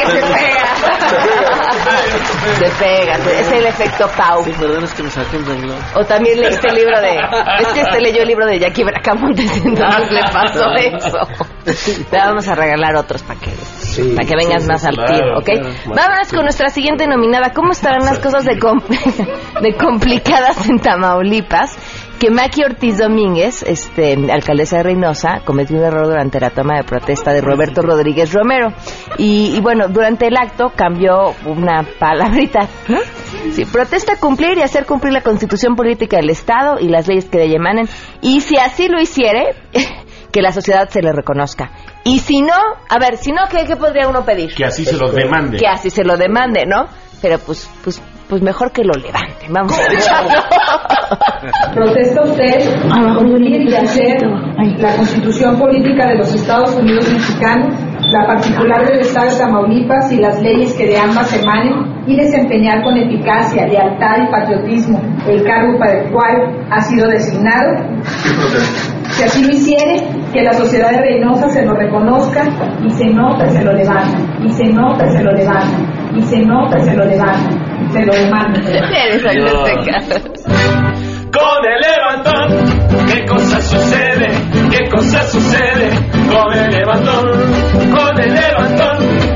Se 0.07 0.17
pega. 0.19 1.57
Se 2.57 2.69
pega, 2.83 3.13
es 3.39 3.51
el 3.51 3.65
efecto 3.65 4.09
Pau. 4.17 4.43
perdón, 4.43 4.83
es 4.83 4.93
que 4.93 5.03
me 5.03 5.09
saqué 5.09 5.37
el 5.37 5.45
renglón. 5.45 5.77
O 5.95 6.03
también 6.05 6.39
leíste 6.39 6.67
el 6.69 6.75
libro 6.75 6.99
de... 7.01 7.15
Es 7.59 7.67
que 7.69 7.81
este 7.81 8.01
leyó 8.01 8.21
el 8.21 8.27
libro 8.27 8.45
de 8.45 8.59
Jackie 8.59 8.83
Bracamontes, 8.83 9.65
entonces 9.65 10.11
le 10.11 10.21
pasó 10.31 10.65
eso. 10.75 11.19
Te 12.09 12.17
vamos 12.17 12.47
a 12.47 12.55
regalar 12.55 12.95
otros 12.95 13.21
que, 13.23 13.33
para 14.15 14.27
que 14.27 14.35
vengas 14.35 14.63
sí, 14.63 14.69
más 14.69 14.85
al 14.85 14.95
claro, 14.95 15.13
tiro, 15.13 15.37
¿ok? 15.39 15.45
claro, 15.45 15.69
Vámonos 15.95 16.29
con 16.29 16.43
nuestra 16.43 16.69
siguiente 16.69 17.07
nominada. 17.07 17.51
¿Cómo 17.53 17.71
estarán 17.71 18.05
las 18.05 18.19
cosas 18.19 18.45
de, 18.45 18.57
com- 18.57 18.79
de 19.61 19.75
complicadas 19.75 20.67
en 20.69 20.79
Tamaulipas? 20.79 21.77
Que 22.19 22.31
Maki 22.31 22.63
Ortiz 22.63 22.97
Domínguez, 22.97 23.61
este, 23.61 24.13
alcaldesa 24.31 24.77
de 24.77 24.83
Reynosa, 24.83 25.41
cometió 25.45 25.77
un 25.77 25.83
error 25.83 26.07
durante 26.07 26.39
la 26.39 26.49
toma 26.49 26.77
de 26.77 26.83
protesta 26.83 27.31
de 27.31 27.41
Roberto 27.41 27.83
Rodríguez 27.83 28.33
Romero. 28.33 28.73
Y, 29.19 29.55
y 29.55 29.61
bueno, 29.61 29.87
durante 29.87 30.27
el 30.27 30.35
acto 30.35 30.71
cambió 30.75 31.35
una 31.45 31.85
palabrita. 31.99 32.67
Sí, 33.51 33.65
protesta 33.65 34.17
cumplir 34.17 34.57
y 34.57 34.61
hacer 34.61 34.85
cumplir 34.85 35.13
la 35.13 35.21
constitución 35.21 35.75
política 35.75 36.17
del 36.17 36.29
Estado 36.29 36.79
y 36.79 36.87
las 36.87 37.07
leyes 37.07 37.25
que 37.25 37.37
de 37.37 37.45
ella 37.45 37.55
emanen. 37.57 37.87
Y 38.21 38.41
si 38.41 38.57
así 38.57 38.87
lo 38.87 38.99
hiciere, 39.01 39.55
que 40.31 40.41
la 40.41 40.51
sociedad 40.51 40.89
se 40.89 41.01
le 41.01 41.11
reconozca. 41.11 41.71
Y 42.03 42.19
si 42.19 42.41
no, 42.41 42.55
a 42.89 42.99
ver, 42.99 43.17
si 43.17 43.31
no, 43.31 43.41
¿qué, 43.49 43.65
qué 43.65 43.75
podría 43.75 44.07
uno 44.07 44.23
pedir? 44.23 44.53
Que 44.53 44.65
así 44.65 44.85
se 44.85 44.95
los 44.95 45.13
demande. 45.13 45.57
Que 45.57 45.67
así 45.67 45.89
se 45.89 46.03
lo 46.03 46.17
demande, 46.17 46.65
¿no? 46.65 46.87
Pero 47.21 47.39
pues, 47.39 47.69
pues, 47.83 48.01
pues 48.27 48.41
mejor 48.41 48.71
que 48.71 48.83
lo 48.83 48.93
levante, 48.93 49.47
Vamos 49.49 49.77
a 49.77 49.81
escucharlo. 49.81 50.41
¿Protesta 51.73 52.21
usted 52.23 52.75
unir 53.19 53.61
y 53.61 53.75
hacer 53.75 54.17
la 54.79 54.95
constitución 54.95 55.57
política 55.57 56.07
de 56.07 56.15
los 56.15 56.33
Estados 56.33 56.75
Unidos 56.75 57.09
mexicanos, 57.09 57.73
la 58.11 58.25
particular 58.25 58.85
del 58.85 58.99
Estado 58.99 59.31
de 59.31 59.37
Tamaulipas 59.37 60.11
y 60.11 60.17
las 60.17 60.41
leyes 60.41 60.73
que 60.73 60.87
de 60.87 60.97
ambas 60.97 61.33
emanen 61.33 62.03
y 62.07 62.15
desempeñar 62.15 62.81
con 62.83 62.97
eficacia, 62.97 63.67
lealtad 63.67 64.17
y 64.23 64.31
patriotismo 64.31 65.01
el 65.27 65.43
cargo 65.43 65.77
para 65.77 66.01
el 66.01 66.11
cual 66.11 66.65
ha 66.71 66.81
sido 66.81 67.07
designado? 67.09 67.73
Si 69.09 69.23
así 69.23 69.43
lo 69.43 69.49
hiciere, 69.49 70.07
que 70.31 70.41
la 70.43 70.53
sociedad 70.53 70.91
de 70.91 71.01
Reynosa 71.01 71.49
se 71.49 71.65
lo 71.65 71.73
reconozca 71.73 72.43
y 72.85 72.89
se 72.91 73.05
nota, 73.07 73.49
se 73.49 73.63
lo 73.63 73.73
levanta, 73.73 74.17
y 74.43 74.51
se 74.51 74.65
nota, 74.65 75.09
se 75.09 75.23
lo 75.23 75.31
levanta, 75.31 75.77
y 76.15 76.21
se 76.21 76.39
nota, 76.39 76.79
se 76.79 76.93
lo 76.93 77.03
levanta, 77.03 77.49
se 77.91 78.05
lo 78.05 78.13
demanda. 78.13 78.59
Agneteca. 79.27 79.99
Con 81.31 81.65
el 81.65 81.79
levantón, 81.81 83.07
¿qué 83.07 83.25
cosa 83.25 83.61
sucede? 83.61 84.27
¿Qué 84.71 84.89
cosa 84.89 85.23
sucede? 85.23 85.89
Con 86.31 86.53
el 86.53 86.71
levantón, 86.71 87.27
con 88.35 89.26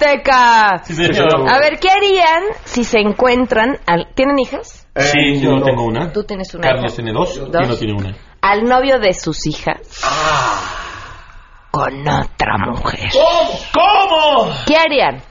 azteca! 0.00 0.82
Sí, 0.84 0.94
señor. 0.94 1.48
A 1.48 1.58
ver, 1.58 1.78
¿qué 1.78 1.88
harían 1.90 2.42
si 2.64 2.84
se 2.84 2.98
encuentran... 3.00 3.78
al- 3.86 4.08
¿Tienen 4.14 4.38
hijas? 4.38 4.86
Sí, 4.96 5.40
yo 5.40 5.60
tengo 5.62 5.84
una. 5.84 6.12
Tú 6.12 6.24
tienes 6.24 6.54
una. 6.54 6.68
Carlos 6.68 6.94
tiene 6.94 7.12
dos, 7.12 7.38
Dos. 7.50 7.62
y 7.64 7.68
no 7.68 7.76
tiene 7.76 7.92
una. 7.94 8.16
Al 8.40 8.64
novio 8.64 8.98
de 8.98 9.12
sus 9.14 9.46
hijas. 9.46 9.78
Con 11.70 12.00
otra 12.08 12.56
mujer. 12.70 13.10
¿Cómo? 13.74 14.50
¿Qué 14.66 14.76
harían? 14.76 15.22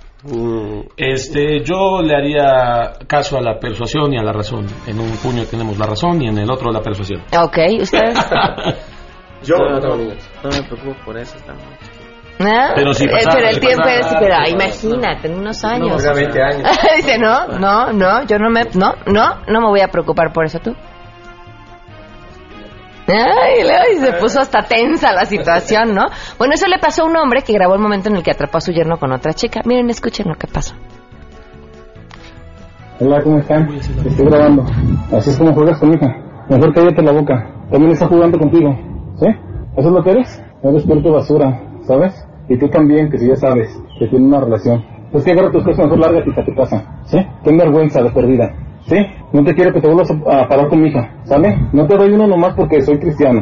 Este, 0.97 1.63
yo 1.63 2.01
le 2.01 2.15
haría 2.15 2.93
caso 3.08 3.38
a 3.38 3.41
la 3.41 3.60
persuasión 3.60 4.13
y 4.13 4.17
a 4.17 4.23
la 4.23 4.32
razón. 4.34 4.65
En 4.88 4.99
un 4.99 5.12
puño 5.17 5.45
tenemos 5.45 5.78
la 5.78 5.86
razón 5.88 6.21
y 6.21 6.28
en 6.28 6.38
el 6.38 6.49
otro 6.51 6.71
la 6.71 6.82
persuasión. 6.82 7.21
Ok, 7.39 7.58
¿ustedes? 7.82 8.17
Yo 9.43 9.58
no, 9.58 9.80
tengo 9.80 9.95
niños. 9.97 10.28
No 10.43 10.49
me 10.49 10.63
preocupo 10.63 10.95
por 11.06 11.17
eso, 11.19 11.36
estamos. 11.38 11.63
¿Ah? 12.39 12.71
Pero 12.76 12.93
si 12.93 13.06
Eh, 13.06 13.10
pasara, 13.10 13.36
pero 13.36 13.48
el 13.48 13.54
si 13.56 13.60
tiempo 13.62 13.84
pasara. 13.84 14.00
es... 14.00 14.15
Pero 14.19 14.36
imagínate, 14.50 15.28
en 15.28 15.39
unos 15.39 15.63
años. 15.63 15.88
No, 15.89 16.00
era 16.00 16.13
20 16.13 16.41
años. 16.43 16.69
Dice, 16.98 17.17
no, 17.17 17.48
no, 17.60 17.93
no, 17.93 18.24
yo 18.26 18.38
no 18.39 18.50
me... 18.50 18.63
No, 18.74 18.93
no, 19.06 19.36
no 19.48 19.62
me 19.62 19.67
voy 19.67 19.82
a 19.82 19.88
preocupar 19.88 20.34
por 20.34 20.45
eso 20.45 20.60
tú. 20.60 20.76
Ay, 23.08 23.62
y 23.95 24.00
se 24.00 24.13
puso 24.13 24.39
hasta 24.39 24.63
tensa 24.63 25.13
la 25.13 25.26
situación, 25.26 25.93
¿no? 25.93 26.06
Bueno, 26.39 26.56
eso 26.56 26.67
le 26.67 26.80
pasó 26.80 27.04
a 27.04 27.06
un 27.06 27.15
hombre 27.15 27.43
que 27.43 27.54
grabó 27.54 27.76
el 27.76 27.80
momento 27.80 28.10
en 28.10 28.15
el 28.15 28.24
que 28.24 28.32
atrapó 28.32 28.58
a 28.58 28.62
su 28.62 28.71
yerno 28.71 28.98
con 28.98 29.12
otra 29.12 29.32
chica. 29.34 29.62
Miren, 29.63 29.89
escuchen 29.91 30.28
lo 30.28 30.36
que 30.36 30.48
pasó. 30.48 30.74
Hola, 33.00 33.21
¿cómo 33.21 33.39
están? 33.39 33.69
Estoy 33.76 34.26
grabando. 34.26 34.63
Así 35.15 35.30
es 35.30 35.38
como 35.38 35.54
juegas 35.54 35.80
con 35.80 35.89
mi 35.89 35.95
hija. 35.98 36.08
Mejor 36.50 36.74
cállate 36.74 37.02
la 37.04 37.12
boca. 37.12 37.52
También 37.69 37.91
está 37.91 38.08
jugando 38.08 38.39
contigo. 38.39 38.76
¿Sí? 39.19 39.28
¿Eso 39.78 39.88
es 39.88 39.93
lo 39.93 40.04
que 40.04 40.12
eres? 40.12 40.41
Eres 40.63 40.84
puerto 40.86 41.12
basura, 41.12 41.62
¿sabes? 41.88 42.13
Y 42.50 42.58
tú 42.58 42.67
también, 42.69 43.10
que 43.10 43.17
si 43.17 43.28
ya 43.28 43.36
sabes, 43.36 43.69
que 44.00 44.08
tiene 44.08 44.26
una 44.28 44.41
relación. 44.41 44.84
Pues 45.12 45.24
que 45.24 45.32
agarra 45.32 45.52
tus 45.52 45.63
cosas, 45.63 45.86
mejor 45.86 46.00
lárgate 46.00 46.32
a 46.39 46.45
tu 46.45 46.54
casa. 46.56 47.02
¿Sí? 47.06 47.17
Ten 47.43 47.58
vergüenza 47.58 48.02
de 48.04 48.12
perdida. 48.12 48.54
¿Sí? 48.88 48.98
No 49.34 49.43
te 49.43 49.54
quiero 49.56 49.74
que 49.74 49.82
te 49.82 49.88
vuelvas 49.88 50.12
a, 50.12 50.41
a 50.43 50.48
parar 50.48 50.67
con 50.67 50.82
mi 50.82 50.89
hija. 50.89 51.10
¿Sale? 51.24 51.58
No 51.74 51.88
te 51.88 51.98
doy 51.98 52.12
uno 52.12 52.28
nomás 52.28 52.54
porque 52.56 52.82
soy 52.82 53.00
cristiano. 53.00 53.41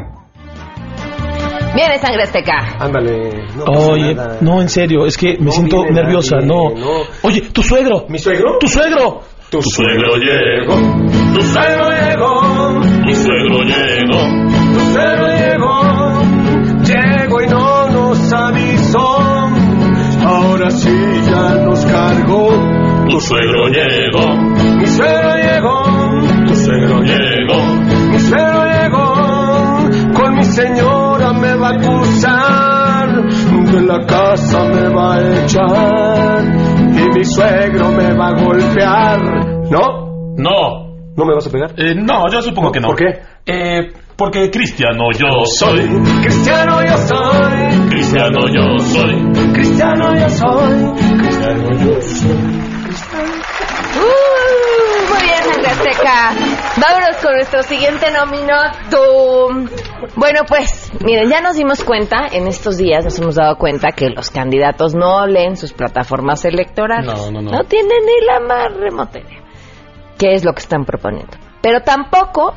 Viene 1.75 1.97
sangre 1.97 2.23
azteca. 2.23 2.75
Ándale. 2.79 3.31
Oye, 3.65 4.15
no, 4.41 4.61
en 4.61 4.69
serio, 4.69 5.05
es 5.07 5.17
que 5.17 5.37
me 5.39 5.49
siento 5.49 5.83
nerviosa, 5.85 6.35
nadie, 6.35 6.47
no. 6.47 6.69
no. 6.69 7.01
Oye, 7.23 7.41
tu 7.51 7.63
suegro. 7.63 8.05
¿Mi 8.09 8.19
suegro? 8.19 8.59
Tu 8.59 8.67
suegro. 8.67 9.21
Tu 9.49 9.61
suegro 9.61 10.15
llegó, 10.17 10.73
tu 11.35 11.41
suegro 11.43 11.89
llegó, 11.91 12.41
tu 13.05 13.13
suegro 13.13 13.59
llegó, 13.61 14.23
Tu 14.73 14.79
suegro 14.93 15.27
llegó, 15.27 15.42
Ya 20.81 21.55
nos 21.63 21.85
cargó. 21.85 22.49
tu 23.07 23.19
suegro 23.21 23.67
llegó, 23.67 24.35
Mi 24.77 24.87
suegro 24.87 25.35
llegó, 25.35 25.83
tu 26.47 26.55
suegro 26.55 27.01
llegó. 27.01 27.63
mi 28.11 28.19
suegro 28.19 28.63
llegó. 28.65 30.13
Con 30.15 30.35
mi 30.35 30.43
señora 30.43 31.33
me 31.33 31.53
va 31.55 31.69
a 31.69 31.73
acusar, 31.73 33.23
de 33.71 33.81
la 33.81 34.05
casa 34.07 34.63
me 34.65 34.89
va 34.89 35.15
a 35.15 35.43
echar. 35.43 36.43
Y 36.97 37.17
mi 37.17 37.23
suegro 37.25 37.91
me 37.91 38.13
va 38.15 38.27
a 38.29 38.43
golpear. 38.43 39.19
¿No? 39.69 40.33
No. 40.37 40.83
¿No 41.15 41.25
me 41.25 41.35
vas 41.35 41.45
a 41.45 41.51
pegar? 41.51 41.71
Eh, 41.77 41.93
no, 41.95 42.27
yo 42.31 42.41
supongo 42.41 42.71
que 42.71 42.79
no. 42.79 42.87
¿Por 42.87 42.97
qué? 42.97 43.05
Eh, 43.45 43.91
porque 44.23 44.49
cristiano 44.49 45.11
yo 45.19 45.43
soy. 45.59 45.81
Cristiano 46.21 46.81
yo 46.81 46.97
soy, 46.97 47.89
Cristiano 47.89 48.39
yo 48.47 48.79
soy, 48.79 49.31
cristiano 49.51 50.15
yo 50.17 50.29
soy, 50.29 51.17
cristiano 51.17 51.69
yo 51.71 52.01
soy. 52.01 52.31
Uh, 53.99 55.11
muy 55.11 55.21
bien, 55.23 55.43
sangre 55.43 55.67
azteca. 55.67 56.31
Vámonos 56.77 57.17
con 57.21 57.33
nuestro 57.33 57.63
siguiente 57.63 58.05
nominato. 58.11 59.49
Bueno, 60.15 60.43
pues, 60.47 60.93
miren, 61.03 61.29
ya 61.29 61.41
nos 61.41 61.57
dimos 61.57 61.83
cuenta, 61.83 62.27
en 62.31 62.47
estos 62.47 62.77
días 62.77 63.03
nos 63.03 63.19
hemos 63.19 63.35
dado 63.35 63.57
cuenta 63.57 63.89
que 63.91 64.09
los 64.09 64.29
candidatos 64.29 64.95
no 64.95 65.27
leen 65.27 65.57
sus 65.57 65.73
plataformas 65.73 66.45
electorales. 66.45 67.13
No, 67.13 67.29
no, 67.29 67.41
no. 67.41 67.51
No 67.51 67.63
tienen 67.65 68.05
ni 68.05 68.25
la 68.25 68.39
más 68.39 68.73
remota 68.73 69.19
idea. 69.19 69.43
¿Qué 70.17 70.33
es 70.33 70.45
lo 70.45 70.53
que 70.53 70.59
están 70.59 70.85
proponiendo? 70.85 71.37
Pero 71.61 71.81
tampoco, 71.81 72.53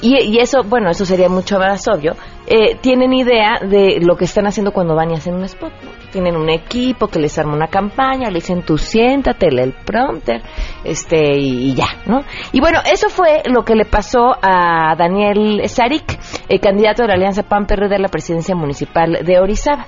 y, 0.00 0.38
eso, 0.38 0.62
bueno, 0.62 0.90
eso 0.90 1.04
sería 1.04 1.28
mucho 1.28 1.58
más 1.58 1.86
obvio, 1.88 2.14
eh, 2.46 2.76
tienen 2.80 3.12
idea 3.12 3.58
de 3.60 3.98
lo 4.00 4.16
que 4.16 4.26
están 4.26 4.46
haciendo 4.46 4.72
cuando 4.72 4.94
van 4.94 5.10
y 5.10 5.14
hacen 5.14 5.34
un 5.34 5.44
spot. 5.44 5.72
¿no? 5.82 5.90
Tienen 6.12 6.36
un 6.36 6.48
equipo 6.48 7.08
que 7.08 7.18
les 7.18 7.38
arma 7.38 7.54
una 7.54 7.66
campaña, 7.66 8.28
le 8.30 8.36
dicen 8.36 8.62
tú 8.62 8.78
siéntate, 8.78 9.50
lee 9.50 9.62
el 9.62 9.72
prompter, 9.72 10.42
este, 10.84 11.36
y, 11.36 11.74
ya, 11.74 11.88
¿no? 12.06 12.20
Y 12.52 12.60
bueno, 12.60 12.80
eso 12.90 13.10
fue 13.10 13.42
lo 13.44 13.64
que 13.64 13.74
le 13.74 13.84
pasó 13.84 14.34
a 14.40 14.94
Daniel 14.96 15.68
Sarik, 15.68 16.18
el 16.48 16.60
candidato 16.60 17.02
de 17.02 17.08
la 17.08 17.14
Alianza 17.14 17.42
PAN-PRD 17.42 17.96
a 17.96 17.98
la 17.98 18.08
presidencia 18.08 18.54
municipal 18.54 19.18
de 19.24 19.38
Orizaba. 19.38 19.86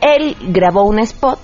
Él 0.00 0.36
grabó 0.48 0.84
un 0.84 1.00
spot 1.00 1.40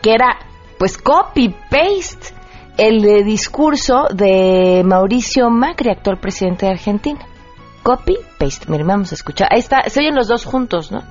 que 0.00 0.12
era, 0.12 0.38
pues, 0.78 0.96
copy-paste 0.96 2.37
el 2.78 3.04
eh, 3.04 3.24
discurso 3.24 4.06
de 4.14 4.82
Mauricio 4.84 5.50
Macri, 5.50 5.90
actual 5.90 6.18
presidente 6.18 6.66
de 6.66 6.72
Argentina. 6.72 7.18
Copy, 7.82 8.16
paste. 8.38 8.66
Miren, 8.70 8.86
vamos 8.86 9.12
a 9.12 9.14
escuchar. 9.16 9.48
Ahí 9.50 9.58
está, 9.58 9.82
se 9.88 10.00
oyen 10.00 10.14
los 10.14 10.28
dos 10.28 10.44
juntos, 10.44 10.92
¿no? 10.92 11.02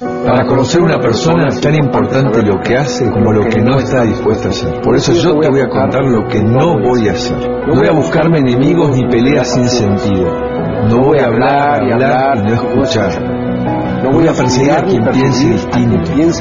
Para 0.00 0.46
conocer 0.46 0.80
una 0.80 0.98
persona 0.98 1.48
es 1.48 1.60
tan 1.60 1.74
importante 1.74 2.42
lo 2.42 2.58
que 2.62 2.74
hace 2.74 3.10
como 3.10 3.32
lo 3.32 3.48
que 3.48 3.60
no 3.60 3.78
está 3.78 4.02
dispuesta 4.02 4.48
a 4.48 4.50
hacer. 4.50 4.80
Por 4.80 4.96
eso 4.96 5.12
yo 5.12 5.38
te 5.38 5.48
voy 5.48 5.60
a 5.60 5.68
contar 5.68 6.02
lo 6.02 6.26
que 6.26 6.42
no 6.42 6.80
voy 6.80 7.08
a 7.08 7.12
hacer. 7.12 7.36
No 7.66 7.74
voy 7.74 7.86
a 7.86 7.92
buscarme 7.92 8.38
enemigos 8.38 8.96
ni 8.96 9.06
peleas 9.08 9.52
sin 9.52 9.68
sentido. 9.68 10.32
No 10.88 11.02
voy 11.04 11.18
a 11.18 11.26
hablar 11.26 11.86
y 11.86 11.92
hablar 11.92 12.38
y 12.38 12.42
no 12.44 12.54
escuchar. 12.54 13.49
No 14.02 14.10
voy 14.12 14.26
a 14.26 14.32
perseguir 14.32 14.72
a 14.72 14.82
quien 14.82 15.04
piense 15.12 15.46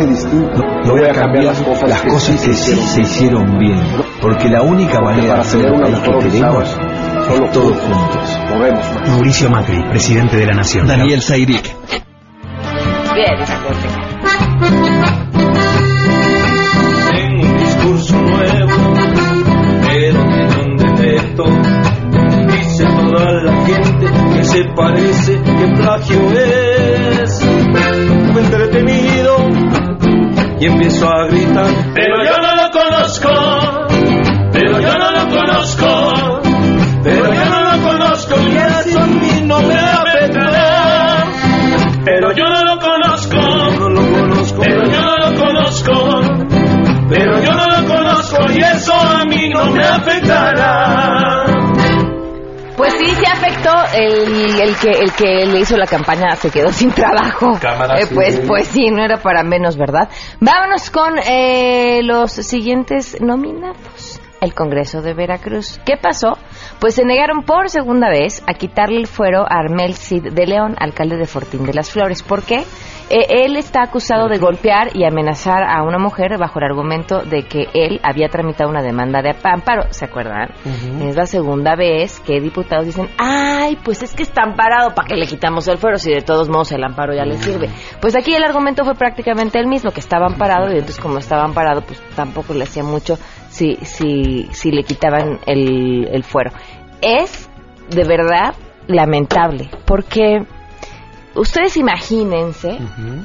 distinto. 0.08 0.62
No, 0.64 0.84
no 0.86 0.92
voy 0.94 1.06
a 1.06 1.12
cambiar 1.14 1.44
las 1.46 2.02
cosas 2.04 2.42
que 2.42 2.54
sí 2.54 2.74
se 2.74 3.02
hicieron 3.02 3.60
bien. 3.60 3.80
Porque 4.22 4.48
la 4.50 4.62
única 4.62 5.02
manera 5.02 5.36
de 5.36 5.42
hacer 5.42 5.66
el 5.66 5.80
país 5.82 6.00
que 6.00 6.12
queremos 6.12 6.64
es 6.64 7.52
todos 7.52 7.78
juntos. 7.78 8.40
Mauricio 9.08 9.50
Macri, 9.50 9.84
presidente 9.90 10.38
de 10.38 10.46
la 10.46 10.54
Nación. 10.54 10.88
Daniel 10.88 11.22
Zairik. 11.22 11.76
Bien, 13.14 13.36
Tengo 17.12 17.44
un 17.44 17.58
discurso 17.58 18.22
nuevo, 18.22 18.94
pero 19.86 20.24
tiene 20.30 20.64
un 20.64 20.78
defecto. 20.78 21.44
Dice 22.48 22.86
toda 22.86 23.32
la 23.44 23.66
gente 23.66 24.06
que 24.34 24.44
se 24.46 24.64
parece, 24.76 25.42
que 25.42 25.68
plagio 25.76 26.32
es. 26.32 26.59
Y 30.60 30.66
empiezo 30.66 31.08
a 31.08 31.28
gritar. 31.28 31.66
Pero 31.94 32.24
yo 32.24 32.39
que 54.82 54.90
el 54.92 55.12
que 55.14 55.46
le 55.46 55.60
hizo 55.60 55.76
la 55.78 55.86
campaña 55.88 56.36
se 56.36 56.50
quedó 56.50 56.70
sin 56.72 56.92
trabajo. 56.92 57.58
Cámara, 57.62 58.00
Eh, 58.00 58.06
sí. 58.06 58.16
pues 58.16 58.42
pues 58.48 58.68
sí, 58.68 58.90
no 58.92 59.04
era 59.04 59.18
para 59.18 59.44
menos, 59.44 59.78
¿verdad? 59.78 60.10
Vámonos 60.40 60.90
con 60.90 61.18
eh, 61.20 62.02
los 62.04 62.32
siguientes 62.32 63.20
nominados. 63.22 64.09
El 64.42 64.54
Congreso 64.54 65.02
de 65.02 65.14
Veracruz. 65.14 65.80
¿Qué 65.86 65.98
pasó? 65.98 66.38
Pues 66.80 66.96
se 66.96 67.06
negaron 67.06 67.44
por 67.44 67.70
segunda 67.70 68.10
vez 68.10 68.44
a 68.48 68.54
quitarle 68.54 68.98
el 68.98 69.08
fuero 69.08 69.44
a 69.44 69.60
Armel 69.60 69.96
Cid 69.96 70.32
de 70.32 70.48
León, 70.48 70.76
alcalde 70.80 71.18
de 71.18 71.26
Fortín 71.26 71.66
de 71.66 71.74
las 71.74 71.92
Flores. 71.92 72.24
¿Por 72.24 72.44
qué? 72.44 72.64
Eh, 73.10 73.44
él 73.46 73.58
está 73.58 73.82
acusado 73.82 74.28
de 74.28 74.38
golpear 74.38 74.96
y 74.96 75.04
amenazar 75.04 75.64
a 75.64 75.82
una 75.82 75.98
mujer 75.98 76.38
bajo 76.38 76.60
el 76.60 76.66
argumento 76.66 77.24
de 77.24 77.42
que 77.42 77.68
él 77.74 78.00
había 78.04 78.30
tramitado 78.30 78.70
una 78.70 78.84
demanda 78.84 79.24
de 79.24 79.36
amparo. 79.44 79.92
¿Se 79.92 80.06
acuerdan? 80.06 80.50
Es 81.02 81.16
la 81.16 81.26
segunda 81.26 81.76
vez 81.76 82.20
que 82.20 82.40
diputados 82.40 82.86
dicen, 82.86 83.10
ay, 83.18 83.80
pues 83.84 84.04
es 84.04 84.14
que 84.14 84.22
está 84.22 84.44
amparado, 84.44 84.94
¿para 84.94 85.08
qué 85.08 85.16
le 85.16 85.26
quitamos 85.26 85.68
el 85.68 85.80
fuero 85.80 85.98
si 85.98 86.12
de 86.12 86.22
todos 86.22 86.50
modos 86.50 86.72
el 86.72 86.84
amparo 86.84 87.16
ya 87.16 87.26
le 87.26 87.38
sirve? 87.38 87.70
Pues 88.00 88.16
aquí 88.16 88.36
el 88.36 88.44
argumento 88.44 88.86
fue 88.86 88.94
prácticamente 88.94 89.60
el 89.60 89.66
mismo, 89.66 89.90
que 89.90 90.02
estaba 90.02 90.28
amparado 90.28 90.68
y 90.68 90.74
entonces 90.74 91.00
como 91.00 91.18
estaba 91.18 91.44
amparado, 91.44 91.82
pues 91.82 92.00
tampoco 92.16 92.54
le 92.54 92.66
hacía 92.66 92.84
mucho 92.84 93.18
si, 93.60 93.76
si, 93.82 94.48
si 94.54 94.72
le 94.72 94.84
quitaban 94.84 95.40
el, 95.46 96.08
el 96.08 96.24
fuero. 96.24 96.52
Es 97.02 97.50
de 97.90 98.04
verdad 98.06 98.54
lamentable, 98.88 99.70
porque 99.86 100.46
ustedes 101.36 101.76
imagínense 101.76 102.78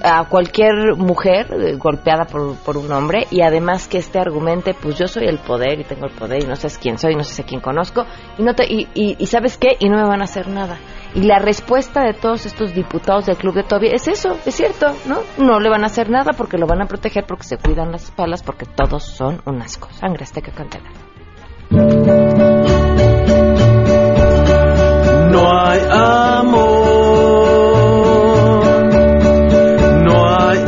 a 0.03 0.25
cualquier 0.29 0.97
mujer 0.97 1.47
eh, 1.53 1.77
golpeada 1.77 2.25
por, 2.25 2.57
por 2.57 2.77
un 2.77 2.91
hombre 2.93 3.27
y 3.31 3.43
además 3.43 3.87
que 3.87 3.99
este 3.99 4.19
argumente, 4.19 4.75
pues 4.75 4.99
yo 4.99 5.07
soy 5.07 5.27
el 5.27 5.39
poder 5.39 5.81
y 5.81 5.85
tengo 5.85 6.07
el 6.07 6.13
poder 6.13 6.43
y 6.43 6.47
no 6.47 6.57
sabes 6.57 6.79
quién 6.79 6.99
soy, 6.99 7.15
no 7.15 7.23
sé 7.23 7.43
a 7.43 7.47
quién 7.47 7.61
conozco 7.61 8.05
y 8.37 8.43
no 8.43 8.55
te, 8.55 8.65
y, 8.65 8.89
y, 8.95 9.17
y 9.19 9.27
sabes 9.27 9.57
qué 9.57 9.77
y 9.79 9.89
no 9.89 9.97
me 9.97 10.09
van 10.09 10.21
a 10.21 10.25
hacer 10.25 10.49
nada. 10.49 10.79
Y 11.15 11.23
la 11.23 11.39
respuesta 11.39 12.03
de 12.03 12.13
todos 12.13 12.45
estos 12.45 12.75
diputados 12.75 13.27
del 13.27 13.37
club 13.37 13.55
de 13.55 13.63
Toby 13.63 13.87
es 13.93 14.09
eso, 14.09 14.37
es 14.45 14.55
cierto, 14.55 14.87
¿no? 15.07 15.21
No 15.39 15.61
le 15.61 15.71
van 15.71 15.85
a 15.85 15.87
hacer 15.87 16.11
nada 16.11 16.33
porque 16.33 16.59
lo 16.59 16.67
van 16.67 16.83
a 16.83 16.87
proteger, 16.87 17.25
porque 17.25 17.45
se 17.45 17.57
cuidan 17.57 17.93
las 17.93 18.05
espaldas, 18.05 18.43
porque 18.43 18.67
todos 18.67 19.05
son 19.05 19.41
un 19.47 19.63
asco. 19.63 19.89
Sangre 19.93 20.25
azteca 20.25 20.51
cantera. 20.51 20.91
No 25.31 25.53
hay 25.57 25.81
amor, 25.89 26.55
no 30.03 30.29
hay 30.37 30.59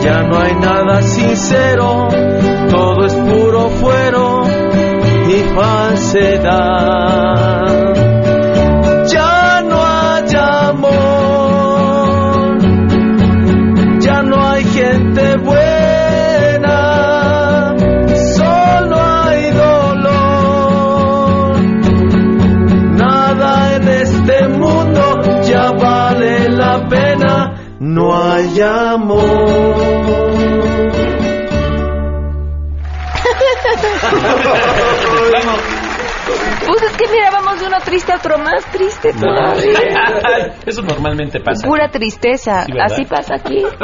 ya 0.00 0.22
no 0.22 0.38
hay 0.38 0.54
nada 0.56 1.02
sincero, 1.02 2.08
Ya 9.12 9.60
no 9.68 9.84
hay 9.84 10.34
amor, 10.34 11.68
ya 14.00 14.22
no 14.22 14.48
hay 14.48 14.64
gente 14.64 15.36
buena, 15.36 16.78
solo 18.34 18.96
hay 18.98 19.50
dolor. 19.50 20.00
Nada 22.96 23.76
en 23.76 23.86
este 23.88 24.48
mundo 24.48 25.20
ya 25.42 25.70
vale 25.72 26.48
la 26.48 26.88
pena, 26.88 27.60
no 27.78 28.16
hay 28.16 28.58
amor. 28.62 29.26
Es 36.96 37.02
que 37.02 37.14
mira, 37.14 37.30
vamos 37.30 37.60
de 37.60 37.66
uno 37.66 37.76
triste 37.84 38.10
a 38.10 38.16
otro 38.16 38.38
más 38.38 38.64
triste 38.72 39.12
todavía. 39.12 40.54
Eso 40.66 40.80
normalmente 40.80 41.40
pasa. 41.40 41.66
Pura 41.66 41.90
tristeza, 41.90 42.64
así 42.82 43.04
pasa 43.04 43.34
aquí. 43.34 43.62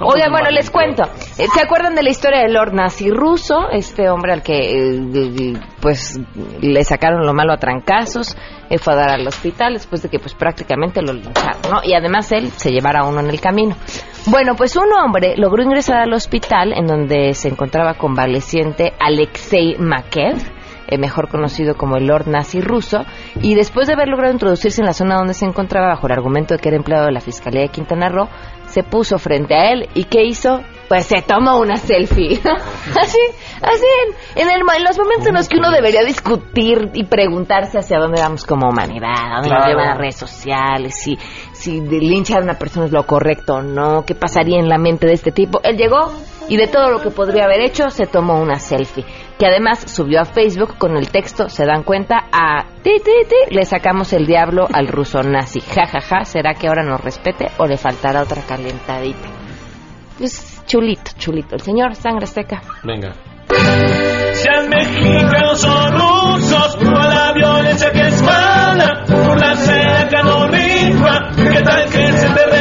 No. 0.00 0.08
Oigan, 0.08 0.32
bueno, 0.32 0.50
les 0.50 0.70
cuento. 0.70 1.04
Eh, 1.38 1.46
¿Se 1.54 1.62
acuerdan 1.62 1.94
de 1.94 2.02
la 2.02 2.10
historia 2.10 2.40
del 2.40 2.54
Lord 2.54 2.72
Nazi 2.72 3.10
ruso? 3.10 3.68
Este 3.70 4.08
hombre 4.08 4.32
al 4.32 4.42
que, 4.42 4.54
eh, 4.54 5.00
eh, 5.14 5.52
pues, 5.80 6.18
le 6.60 6.82
sacaron 6.82 7.24
lo 7.24 7.32
malo 7.34 7.52
a 7.52 7.58
trancazos, 7.58 8.36
eh, 8.68 8.78
fue 8.78 8.94
a 8.94 8.96
dar 8.96 9.10
al 9.10 9.26
hospital 9.26 9.74
después 9.74 10.02
de 10.02 10.08
que, 10.08 10.18
pues, 10.18 10.34
prácticamente 10.34 11.02
lo 11.02 11.12
lincharon, 11.12 11.62
¿no? 11.70 11.80
Y 11.84 11.94
además 11.94 12.32
él 12.32 12.50
se 12.56 12.70
llevara 12.70 13.00
a 13.00 13.08
uno 13.08 13.20
en 13.20 13.30
el 13.30 13.40
camino. 13.40 13.76
Bueno, 14.26 14.54
pues 14.56 14.76
un 14.76 14.92
hombre 14.92 15.34
logró 15.36 15.62
ingresar 15.62 15.98
al 15.98 16.12
hospital 16.12 16.72
en 16.72 16.86
donde 16.86 17.34
se 17.34 17.48
encontraba 17.48 17.94
convaleciente 17.94 18.92
Alexei 18.98 19.76
Makev 19.78 20.61
eh, 20.88 20.98
mejor 20.98 21.28
conocido 21.28 21.76
como 21.76 21.96
el 21.96 22.06
Lord 22.06 22.28
Nazi 22.28 22.60
ruso, 22.60 23.04
y 23.40 23.54
después 23.54 23.86
de 23.86 23.94
haber 23.94 24.08
logrado 24.08 24.32
introducirse 24.32 24.80
en 24.80 24.86
la 24.86 24.92
zona 24.92 25.16
donde 25.16 25.34
se 25.34 25.46
encontraba 25.46 25.88
bajo 25.88 26.06
el 26.06 26.12
argumento 26.12 26.54
de 26.54 26.60
que 26.60 26.68
era 26.68 26.76
empleado 26.76 27.06
de 27.06 27.12
la 27.12 27.20
Fiscalía 27.20 27.62
de 27.62 27.68
Quintana 27.68 28.08
Roo, 28.08 28.28
se 28.66 28.82
puso 28.82 29.18
frente 29.18 29.54
a 29.54 29.70
él 29.72 29.88
y 29.94 30.04
¿qué 30.04 30.22
hizo? 30.24 30.60
Pues 30.88 31.06
se 31.06 31.22
tomó 31.22 31.58
una 31.58 31.76
selfie. 31.76 32.40
así, 33.00 33.18
así, 33.62 33.86
en, 34.36 34.48
el, 34.48 34.60
en 34.60 34.84
los 34.84 34.98
momentos 34.98 35.26
en 35.26 35.34
los 35.34 35.48
que 35.48 35.58
uno 35.58 35.70
debería 35.70 36.02
discutir 36.04 36.90
y 36.94 37.04
preguntarse 37.04 37.78
hacia 37.78 37.98
dónde 37.98 38.20
vamos 38.20 38.44
como 38.44 38.68
humanidad, 38.68 39.10
a 39.10 39.34
dónde 39.36 39.48
nos 39.48 39.58
Claro. 39.58 39.66
llevan 39.68 39.88
las 39.88 39.98
redes 39.98 40.16
sociales, 40.16 40.94
si, 40.94 41.18
si 41.52 41.80
linchar 41.80 42.40
a 42.40 42.44
una 42.44 42.54
persona 42.58 42.86
es 42.86 42.92
lo 42.92 43.06
correcto 43.06 43.56
o 43.56 43.62
no, 43.62 44.04
qué 44.06 44.14
pasaría 44.14 44.58
en 44.58 44.68
la 44.68 44.78
mente 44.78 45.06
de 45.06 45.14
este 45.14 45.32
tipo. 45.32 45.60
Él 45.62 45.76
llegó 45.76 46.12
y 46.48 46.56
de 46.56 46.66
todo 46.66 46.90
lo 46.90 47.00
que 47.00 47.10
podría 47.10 47.44
haber 47.44 47.60
hecho 47.60 47.88
se 47.90 48.06
tomó 48.06 48.40
una 48.40 48.58
selfie, 48.58 49.04
que 49.42 49.48
además 49.48 49.80
subió 49.90 50.20
a 50.20 50.24
Facebook 50.24 50.78
con 50.78 50.96
el 50.96 51.10
texto, 51.10 51.48
se 51.48 51.66
dan 51.66 51.82
cuenta, 51.82 52.28
a 52.30 52.64
ti, 52.84 52.92
ti, 53.04 53.10
ti, 53.28 53.52
le 53.52 53.64
sacamos 53.64 54.12
el 54.12 54.24
diablo 54.24 54.68
al 54.72 54.86
ruso 54.86 55.20
nazi. 55.24 55.60
Ja, 55.60 55.84
ja, 55.84 56.00
ja, 56.00 56.24
¿será 56.24 56.54
que 56.54 56.68
ahora 56.68 56.84
nos 56.84 57.00
respete 57.00 57.48
o 57.58 57.66
le 57.66 57.76
faltará 57.76 58.22
otra 58.22 58.40
calentadita? 58.42 59.28
Pues 60.16 60.62
chulito, 60.64 61.10
chulito. 61.18 61.56
El 61.56 61.60
señor 61.60 61.96
Sangre 61.96 62.22
Azteca. 62.22 62.62
Venga. 62.84 63.14
Sean 64.34 64.68
mexicanos 64.68 65.60
son 65.60 65.92
rusos 65.92 66.76
por 66.76 67.04
la 67.04 67.32
violencia 67.32 67.90
que 67.90 68.00
es 68.00 68.22
mala, 68.22 69.04
por 69.08 69.40
la 69.40 70.08
que 70.08 70.22
no 70.22 70.46
rifa, 70.46 71.30
que 71.34 71.62
tal 71.62 71.84
que 71.90 72.12
se 72.12 72.28
te 72.28 72.51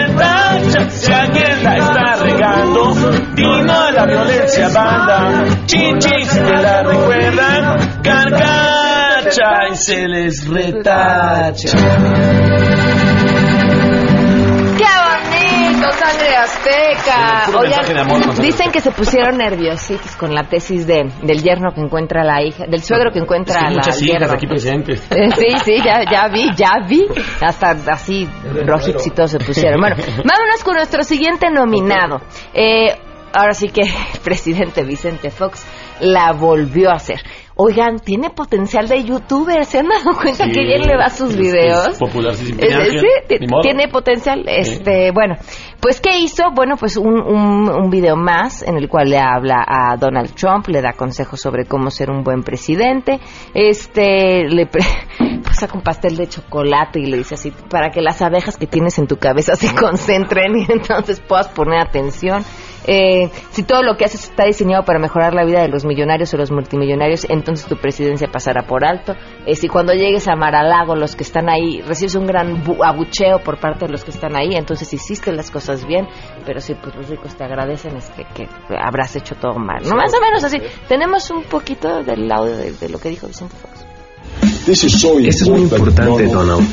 regando, 3.42 3.58
dino 3.58 3.74
a 3.74 3.92
la 3.92 4.06
violencia 4.06 4.70
banda, 4.70 5.46
chichis 5.66 6.30
que 6.34 6.42
la 6.42 6.84
recuerdan, 6.84 8.02
carcacha 8.04 9.68
y 9.72 9.76
se 9.76 10.08
les 10.08 10.48
retacha. 10.48 11.78
¡Qué 14.78 14.88
bonito, 14.88 15.92
sangre 15.92 16.36
azteca! 16.36 17.46
Sí, 17.46 17.52
puro 17.52 17.62
mensaje 17.64 17.94
de 17.94 18.00
amor 18.00 18.14
con 18.22 18.24
sangre 18.36 18.46
dicen 18.48 18.72
que 18.72 18.80
se 18.82 18.92
pusieron 18.92 19.38
nerviositos 19.38 20.16
con 20.16 20.34
la 20.34 20.44
tesis 20.44 20.88
de, 20.88 21.12
del 21.24 21.42
yerno 21.44 21.72
que 21.74 21.82
encuentra 21.82 22.22
a 22.22 22.26
la 22.26 22.42
hija, 22.44 22.66
del 22.68 22.82
suegro 22.82 23.12
que 23.12 23.20
encuentra 23.20 23.56
Es 23.56 23.60
que 23.60 23.66
a 23.66 23.68
hay 23.68 23.74
la 23.76 23.80
muchas 23.82 23.98
al 23.98 24.04
hijas 24.04 24.20
yerno. 24.20 24.34
aquí 24.36 24.48
presentes. 24.48 25.08
Eh, 25.12 25.30
Sí, 25.38 25.58
sí, 25.66 25.82
ya, 25.84 26.02
ya 26.10 26.28
vi, 26.30 26.50
ya 26.56 26.72
vi. 26.88 27.06
Hasta 27.42 27.72
así 27.92 28.28
rojitos 28.66 29.06
y 29.08 29.12
todos 29.12 29.32
se 29.32 29.40
pusieron. 29.40 29.80
Bueno, 29.80 29.96
vámonos 30.26 30.64
con 30.64 30.76
nuestro 30.76 31.04
siguiente 31.04 31.50
nominado. 31.52 32.22
Eh, 32.54 32.96
ahora 33.34 33.54
sí 33.54 33.70
que 33.70 33.82
el 33.82 34.20
presidente 34.24 34.84
Vicente 34.84 35.30
Fox 35.32 35.66
la 36.00 36.32
volvió 36.34 36.90
a 36.90 36.96
hacer. 36.96 37.20
Oigan, 37.56 38.00
tiene 38.00 38.32
potencial 38.32 38.88
de 38.88 39.04
youtuber. 39.04 39.66
¿Se 39.66 39.80
han 39.80 39.88
dado 39.88 40.16
cuenta 40.16 40.46
Sí, 40.46 40.52
que 40.52 40.62
bien 40.64 40.82
le 40.88 40.98
va 40.98 41.06
a 41.06 41.10
sus 41.12 41.32
es- 41.32 41.38
videos? 41.38 41.90
es 41.90 42.00
popular, 42.00 42.34
sí, 42.34 42.46
sí, 42.48 42.56
tiene 43.62 43.88
potencial. 43.88 44.44
Este, 44.48 45.12
bueno, 45.12 45.36
pues 45.80 46.02
¿qué 46.02 46.18
hizo? 46.18 46.46
Bueno, 46.56 46.76
pues 46.78 46.98
un, 46.98 47.20
un, 47.22 47.70
un 47.70 47.90
video 47.92 48.16
más 48.16 48.64
en 48.64 48.78
el 48.78 48.88
cual 48.90 49.10
le 49.12 49.20
habla 49.20 49.64
a 49.68 49.96
Donald 49.98 50.34
Trump, 50.34 50.70
le 50.70 50.82
da 50.82 50.94
consejos 50.94 51.40
sobre 51.40 51.66
cómo 51.66 51.92
ser 51.92 52.10
un 52.10 52.24
buen 52.24 52.42
presidente. 52.42 53.20
Este, 53.54 54.46
le 54.50 54.66
pre- 54.66 54.82
saca 55.54 55.76
un 55.78 55.84
pastel 55.84 56.18
de 56.18 56.28
chocolate 56.28 57.00
y 57.00 57.06
le 57.06 57.18
dice 57.18 57.36
así 57.36 57.52
para 57.70 57.92
que 57.92 58.02
las 58.02 58.22
abejas 58.24 58.58
que 58.58 58.66
tienes 58.66 58.98
en 58.98 59.06
tu 59.06 59.18
cabeza 59.18 59.56
se 59.56 59.76
concentren 59.76 60.58
y 60.58 60.66
entonces 60.72 61.20
puedas 61.20 61.50
poner 61.50 61.80
atención. 61.80 62.44
Eh, 62.88 63.30
si 63.52 63.64
todo 63.64 63.84
lo 63.84 63.96
que 63.98 64.06
haces 64.06 64.24
está 64.24 64.46
diseñado 64.46 64.84
para 64.84 65.00
mejorar 65.00 65.34
la 65.34 65.44
vida 65.46 65.62
de 65.62 65.68
los 65.68 65.86
millonarios 65.86 66.34
o 66.34 66.38
los 66.38 66.52
multimillonarios, 66.52 67.26
entonces 67.30 67.68
tu 67.68 67.78
presidencia 67.78 68.28
pasará 68.32 68.64
por 68.64 68.84
alto. 68.86 69.16
Eh, 69.46 69.56
si 69.56 69.68
cuando 69.68 69.94
llegues 69.94 70.28
a 70.28 70.36
Maralago, 70.36 70.96
los 70.96 71.16
que 71.16 71.24
están 71.24 71.50
ahí, 71.50 71.82
recibes 71.82 72.16
un 72.16 72.26
gran 72.28 72.64
bu- 72.64 72.84
abucheo 72.86 73.40
por 73.40 73.60
parte 73.60 73.86
de 73.86 73.92
los 73.92 74.04
que 74.04 74.12
están 74.12 74.36
ahí, 74.36 74.56
entonces 74.56 74.92
hiciste 74.94 75.32
las 75.32 75.52
cosas 75.52 75.86
bien, 75.86 76.08
pero 76.46 76.60
si 76.60 76.74
pues, 76.76 76.96
los 76.96 77.10
ricos 77.10 77.36
te 77.36 77.44
agradecen, 77.44 77.96
es 77.98 78.10
que, 78.10 78.24
que 78.36 78.48
habrás 78.80 79.16
hecho 79.16 79.36
todo 79.36 79.56
mal. 79.56 79.82
No 79.88 79.96
más 79.96 80.14
o 80.14 80.20
menos 80.22 80.44
así. 80.44 80.60
Tenemos 80.88 81.30
un 81.32 81.44
poquito 81.44 82.04
del 82.04 82.32
audio 82.32 82.56
de, 82.58 82.72
de 82.74 82.90
lo 82.90 83.00
que 83.00 83.10
dijo 83.10 83.28
Vicente 83.28 83.56
Fox. 83.56 83.81
Esto 84.68 84.88
es 84.88 85.50
muy 85.50 85.62
importante, 85.62 86.28
Donald. 86.28 86.68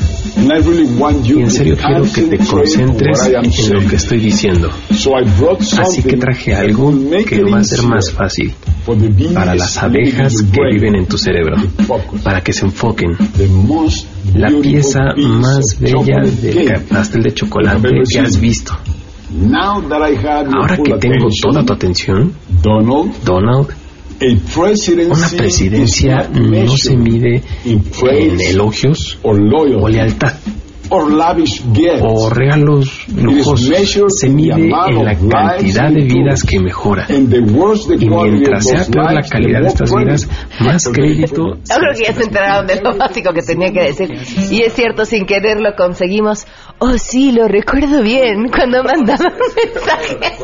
Y 1.25 1.39
en 1.39 1.49
serio 1.51 1.75
quiero 1.75 2.03
que 2.03 2.21
te 2.21 2.37
concentres 2.37 3.25
en 3.25 3.73
lo 3.73 3.87
que 3.89 3.95
estoy 3.95 4.19
diciendo. 4.19 4.69
Así 5.77 6.03
que 6.03 6.17
traje 6.17 6.53
algo 6.55 6.93
que 7.27 7.37
lo 7.37 7.51
va 7.51 7.57
a 7.57 7.61
hacer 7.61 7.83
más 7.83 8.11
fácil 8.11 8.53
para 9.33 9.55
las 9.55 9.77
abejas 9.77 10.33
que 10.41 10.61
viven 10.71 10.95
en 10.95 11.05
tu 11.07 11.17
cerebro, 11.17 11.57
para 12.23 12.41
que 12.41 12.53
se 12.53 12.65
enfoquen. 12.65 13.17
La 14.33 14.49
pieza 14.61 14.99
más 15.17 15.77
bella 15.79 16.21
del 16.41 16.81
pastel 16.83 17.23
de 17.23 17.33
chocolate 17.33 17.89
que 18.09 18.19
has 18.19 18.39
visto. 18.39 18.73
Ahora 20.53 20.77
que 20.77 20.93
tengo 20.93 21.27
toda 21.41 21.63
tu 21.65 21.73
atención, 21.73 22.33
Donald, 22.63 23.69
una 24.21 25.29
presidencia 25.29 26.29
no 26.33 26.77
se 26.77 26.95
mide 26.95 27.43
en 27.65 28.41
elogios 28.41 29.17
o 29.21 29.87
lealtad 29.87 30.33
o 30.89 32.29
regalos 32.29 33.07
lujosos. 33.15 33.69
Se 34.19 34.29
mide 34.29 34.53
en 34.55 35.05
la 35.05 35.15
cantidad 35.15 35.89
de 35.91 36.03
vidas 36.03 36.43
que 36.43 36.59
mejora. 36.59 37.05
Y 37.09 38.09
mientras 38.09 38.65
sea 38.65 38.85
peor 38.85 39.13
la 39.13 39.21
calidad 39.21 39.61
de 39.61 39.67
estas 39.67 39.93
vidas, 39.93 40.29
más 40.59 40.87
crédito. 40.87 41.57
Yo 41.57 41.75
creo 41.75 41.93
que 41.95 42.03
ya 42.05 42.13
se 42.13 42.23
enteraron 42.23 42.67
de 42.67 42.81
lo 42.81 42.95
básico 42.95 43.33
que 43.33 43.41
tenía 43.41 43.71
que 43.71 43.83
decir. 43.83 44.09
Y 44.51 44.63
es 44.63 44.73
cierto, 44.73 45.05
sin 45.05 45.25
querer 45.25 45.59
lo 45.59 45.75
conseguimos. 45.75 46.47
Oh, 46.81 46.97
sí, 46.97 47.33
lo 47.33 47.47
recuerdo 47.47 48.01
bien 48.01 48.49
cuando 48.55 48.83
mandaba 48.83 49.25
un 49.25 49.55
mensaje. 49.55 50.37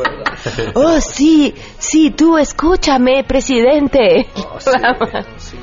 Oh, 0.74 1.00
sí, 1.00 1.54
sí, 1.78 2.10
tú 2.10 2.36
escúchame, 2.36 3.24
presidente. 3.24 4.26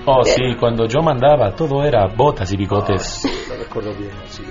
Oh, 0.05 0.23
sí, 0.23 0.55
cuando 0.59 0.87
yo 0.87 1.01
mandaba, 1.01 1.55
todo 1.55 1.83
era 1.83 2.07
botas 2.07 2.51
y 2.51 2.57
bigotes. 2.57 3.21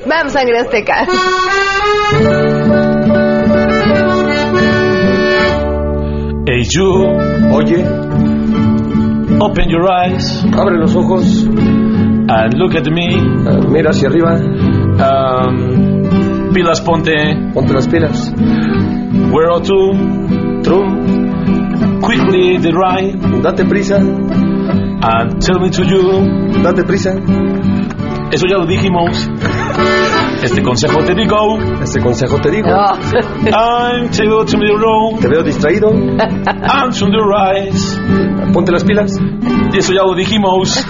Vamos, 0.07 0.33
sangre 0.33 0.59
azteca. 0.61 1.07
Hey, 6.47 6.65
you. 6.75 6.87
Oye. 7.53 7.85
Open 9.41 9.69
your 9.69 9.91
eyes. 9.91 10.45
Abre 10.57 10.77
los 10.79 10.95
ojos. 10.95 11.45
And 11.45 12.55
look 12.55 12.75
at 12.75 12.87
me. 12.91 13.17
Uh, 13.17 13.69
mira 13.69 13.91
hacia 13.91 14.09
arriba. 14.09 14.35
Um, 14.37 15.92
pilas 16.53 16.81
ponte. 16.81 17.13
Ponte 17.53 17.73
las 17.73 17.89
pilas. 17.89 18.33
Where 19.33 19.51
are 19.51 19.61
two? 19.61 20.63
True. 20.63 20.87
Quickly 22.01 22.59
the 22.59 22.73
right. 22.73 23.17
Date 23.43 23.69
prisa. 23.69 23.97
And 23.97 25.41
tell 25.41 25.59
me 25.59 25.71
to 25.71 25.85
you. 25.85 26.63
Date 26.63 26.85
prisa. 26.87 27.13
Eso 28.33 28.47
ya 28.47 28.57
lo 28.59 28.67
dijimos. 28.67 29.29
Este 30.43 30.63
consejo 30.63 30.99
te 31.05 31.15
digo. 31.15 31.59
Este 31.83 32.01
consejo 32.01 32.39
te 32.41 32.51
digo. 32.51 32.71
No. 32.71 32.93
I'm 33.53 34.11
to 34.11 34.45
to 34.45 34.59
the 34.59 34.77
wrong. 34.77 35.21
Te 35.21 35.29
veo 35.29 35.43
distraído. 35.43 35.89
And 35.91 36.93
to 36.93 37.07
the 37.07 37.23
right. 37.23 38.53
Ponte 38.53 38.73
las 38.73 38.85
pilas. 38.85 39.19
Y 39.73 39.79
eso 39.79 39.93
ya 39.93 40.03
lo 40.03 40.15
dijimos. 40.15 40.87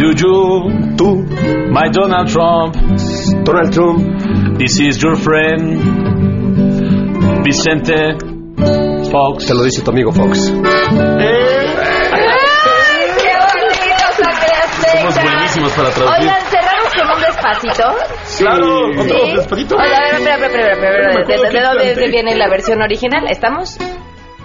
Do 0.00 0.12
you, 0.12 0.96
Tú, 0.96 1.26
my 1.70 1.90
Donald 1.90 2.28
Trump, 2.28 2.74
Donald 3.44 3.72
Trump, 3.72 4.58
this 4.58 4.78
is 4.80 5.02
your 5.02 5.16
friend, 5.16 5.80
Vicente 7.42 8.18
Fox. 9.10 9.46
te 9.46 9.54
lo 9.54 9.64
dice 9.64 9.82
tu 9.82 9.90
amigo 9.90 10.12
Fox. 10.12 10.52
Somos 15.00 15.22
buenísimos 15.22 15.72
para 15.72 15.90
traducir. 15.90 16.22
Oigan, 16.22 16.40
cerramos 16.50 16.94
con 16.94 17.10
un 17.10 17.20
despacito. 17.20 17.84
Claro, 18.38 18.90
otro 18.90 19.36
despacito. 19.36 19.76
Oiga, 19.76 19.96
a 19.96 20.00
ver, 20.00 20.14
espera, 20.14 20.34
espera, 20.34 20.72
espera, 20.72 20.72
espera, 20.72 20.98
No 21.08 21.74
me 21.74 21.84
¿De, 21.84 21.94
dónde 21.94 22.08
viene 22.10 22.36
la 22.36 22.48
versión 22.48 22.82
original? 22.82 23.26
¿Estamos? 23.28 23.78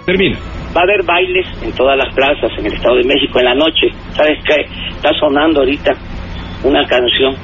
Termina. 0.06 0.38
Va 0.74 0.80
a 0.80 0.84
haber 0.84 1.04
bailes 1.04 1.46
en 1.62 1.72
todas 1.72 1.96
las 1.96 2.14
plazas 2.14 2.50
en 2.58 2.66
el 2.66 2.72
Estado 2.72 2.96
de 2.96 3.04
México 3.04 3.38
en 3.38 3.44
la 3.44 3.54
noche. 3.54 3.88
¿Sabes 4.16 4.38
qué? 4.46 4.62
Está 4.94 5.10
sonando 5.20 5.60
ahorita 5.60 5.92
una 6.64 6.86
canción. 6.86 7.34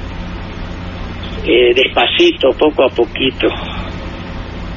Eh, 1.45 1.75
despacito, 1.75 2.51
poco 2.57 2.85
a 2.85 2.89
poquito. 2.89 3.49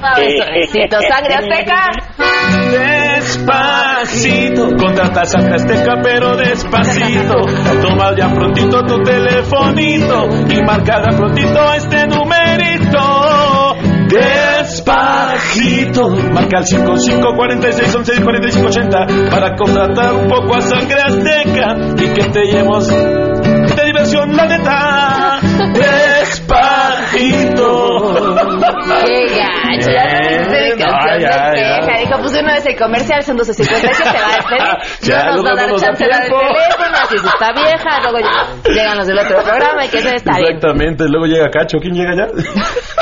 Ay, 0.02 0.36
suavecito, 0.38 1.00
sangre 1.02 1.36
azteca. 1.36 1.92
Despacito, 3.26 4.76
contrata 4.76 5.26
sangre 5.26 5.56
azteca, 5.56 6.00
pero 6.02 6.36
despacito. 6.36 7.36
Toma 7.82 8.16
ya 8.16 8.34
prontito 8.34 8.82
tu 8.84 9.02
telefonito 9.04 10.28
y 10.50 10.62
marca 10.64 11.02
ya 11.04 11.16
prontito 11.16 11.74
este 11.74 12.08
numerito. 12.08 13.76
Despacito, 14.10 16.10
marca 16.34 16.58
el 16.60 16.66
55 16.66 17.36
46 17.36 17.96
11 17.96 18.24
45 18.24 18.68
80 18.68 19.08
para 19.30 19.56
contratar 19.56 20.14
un 20.14 20.28
poco 20.28 20.56
a 20.56 20.62
sangre 20.62 21.00
azteca 21.02 21.76
y 21.98 22.08
que 22.14 22.24
te 22.32 22.46
llevemos 22.46 22.88
de 22.90 23.86
diversión, 23.86 24.36
la 24.36 24.46
neta. 24.46 25.35
Despacito. 26.86 27.66
Qué 29.06 29.28
gacho, 29.36 29.90
ya 29.92 30.04
te 30.04 30.38
viste 30.38 30.58
mi 30.76 30.84
canción 30.84 31.10
Ay, 31.10 31.20
de 31.20 31.28
ay. 31.28 32.06
Dijo, 32.06 32.16
pues 32.20 32.32
de 32.34 32.40
una 32.40 32.54
vez 32.56 32.66
el 32.66 32.78
comercial 32.78 33.24
son 33.24 33.38
12.50 33.38 33.82
que 33.82 33.88
te 33.88 34.20
va 34.20 34.28
a 34.28 34.36
despedir. 34.36 34.62
Ya, 35.02 35.26
no 35.26 35.34
nos 35.36 35.46
va 35.46 35.52
a 35.52 35.56
dar 35.56 35.70
chance 35.76 36.06
dar 36.08 36.24
el 36.24 36.30
teléfono, 36.30 36.98
así 37.04 37.18
si 37.18 37.28
está 37.28 37.52
vieja, 37.54 38.00
luego 38.02 38.20
ya 38.20 38.48
llegan 38.74 38.98
los 38.98 39.08
del 39.08 39.20
otro 39.20 39.44
programa 39.44 39.86
y 39.86 39.90
que 39.90 39.98
eso 40.00 40.10
está 40.10 40.38
bien. 40.38 40.56
Exactamente, 40.56 41.04
luego 41.08 41.26
llega 41.26 41.50
Cacho, 41.50 41.78
¿quién 41.80 41.94
llega 41.94 42.16
ya? 42.16 42.28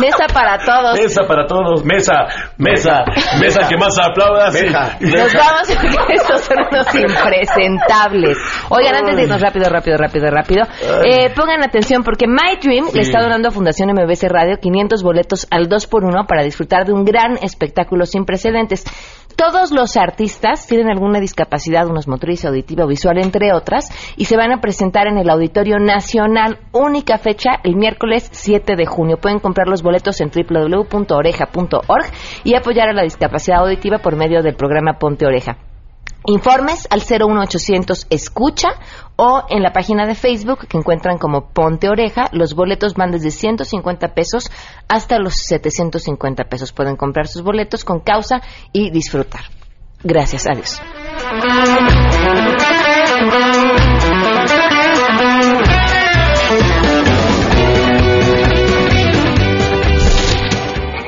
Mesa 0.00 0.26
para 0.32 0.58
todos. 0.58 0.98
Mesa 0.98 1.22
para 1.26 1.46
todos, 1.46 1.84
mesa, 1.84 2.26
mesa, 2.58 3.04
mesa 3.40 3.68
que 3.68 3.76
más 3.76 3.96
aplaudas. 3.98 4.52
Meja. 4.54 4.96
Nos 5.00 5.32
vamos 5.34 5.68
porque 5.68 6.14
estos 6.14 6.40
son 6.42 6.56
unos 6.70 6.94
impresentables. 6.94 8.38
Oigan, 8.70 8.96
antes 8.96 9.16
de 9.16 9.22
irnos 9.22 9.40
rápido, 9.40 9.68
rápido, 9.68 9.96
rápido, 9.96 10.30
rápido, 10.30 10.62
eh, 11.04 11.30
pongan 11.34 11.62
atención 11.62 12.02
porque 12.02 12.26
My 12.26 12.56
Dream 12.60 12.86
le 12.92 13.02
está 13.02 13.22
donando 13.22 13.48
a 13.48 13.50
Fundación 13.50 13.90
MBC 13.90 14.28
Radio 14.28 14.58
500 14.58 15.02
boletos 15.02 15.46
al 15.50 15.68
2x1 15.68 16.26
para 16.26 16.42
disfrutar 16.42 16.84
de 16.86 16.92
un 16.92 17.04
gran 17.04 17.36
espectáculo 17.42 18.06
sin 18.06 18.24
precedentes. 18.24 18.84
Todos 19.36 19.72
los 19.72 19.96
artistas 19.96 20.66
tienen 20.68 20.88
alguna 20.88 21.18
discapacidad, 21.18 21.88
unos 21.88 22.06
motriz, 22.06 22.44
auditiva 22.44 22.84
o 22.84 22.88
visual, 22.88 23.18
entre 23.18 23.52
otras, 23.52 23.90
y 24.16 24.26
se 24.26 24.36
van 24.36 24.52
a 24.52 24.60
presentar 24.60 25.08
en 25.08 25.18
el 25.18 25.28
Auditorio 25.28 25.80
Nacional, 25.80 26.60
única 26.72 27.18
fecha, 27.18 27.58
el 27.64 27.74
miércoles 27.74 28.28
7 28.30 28.76
de 28.76 28.86
junio. 28.86 29.16
Pueden 29.16 29.40
comprar 29.40 29.66
los 29.66 29.82
boletos 29.84 30.20
en 30.20 30.32
www.oreja.org 30.32 32.06
y 32.42 32.56
apoyar 32.56 32.88
a 32.88 32.92
la 32.92 33.04
discapacidad 33.04 33.60
auditiva 33.60 33.98
por 33.98 34.16
medio 34.16 34.42
del 34.42 34.56
programa 34.56 34.98
Ponte 34.98 35.26
Oreja. 35.26 35.58
Informes 36.26 36.88
al 36.90 37.02
01800 37.02 38.06
Escucha 38.08 38.68
o 39.16 39.44
en 39.50 39.62
la 39.62 39.72
página 39.72 40.06
de 40.06 40.14
Facebook 40.14 40.66
que 40.66 40.78
encuentran 40.78 41.18
como 41.18 41.50
Ponte 41.50 41.90
Oreja. 41.90 42.30
Los 42.32 42.54
boletos 42.54 42.94
van 42.94 43.10
desde 43.10 43.30
150 43.30 44.14
pesos 44.14 44.50
hasta 44.88 45.18
los 45.18 45.34
750 45.34 46.44
pesos. 46.44 46.72
Pueden 46.72 46.96
comprar 46.96 47.28
sus 47.28 47.42
boletos 47.42 47.84
con 47.84 48.00
causa 48.00 48.40
y 48.72 48.90
disfrutar. 48.90 49.42
Gracias, 50.02 50.46
adiós. 50.46 50.80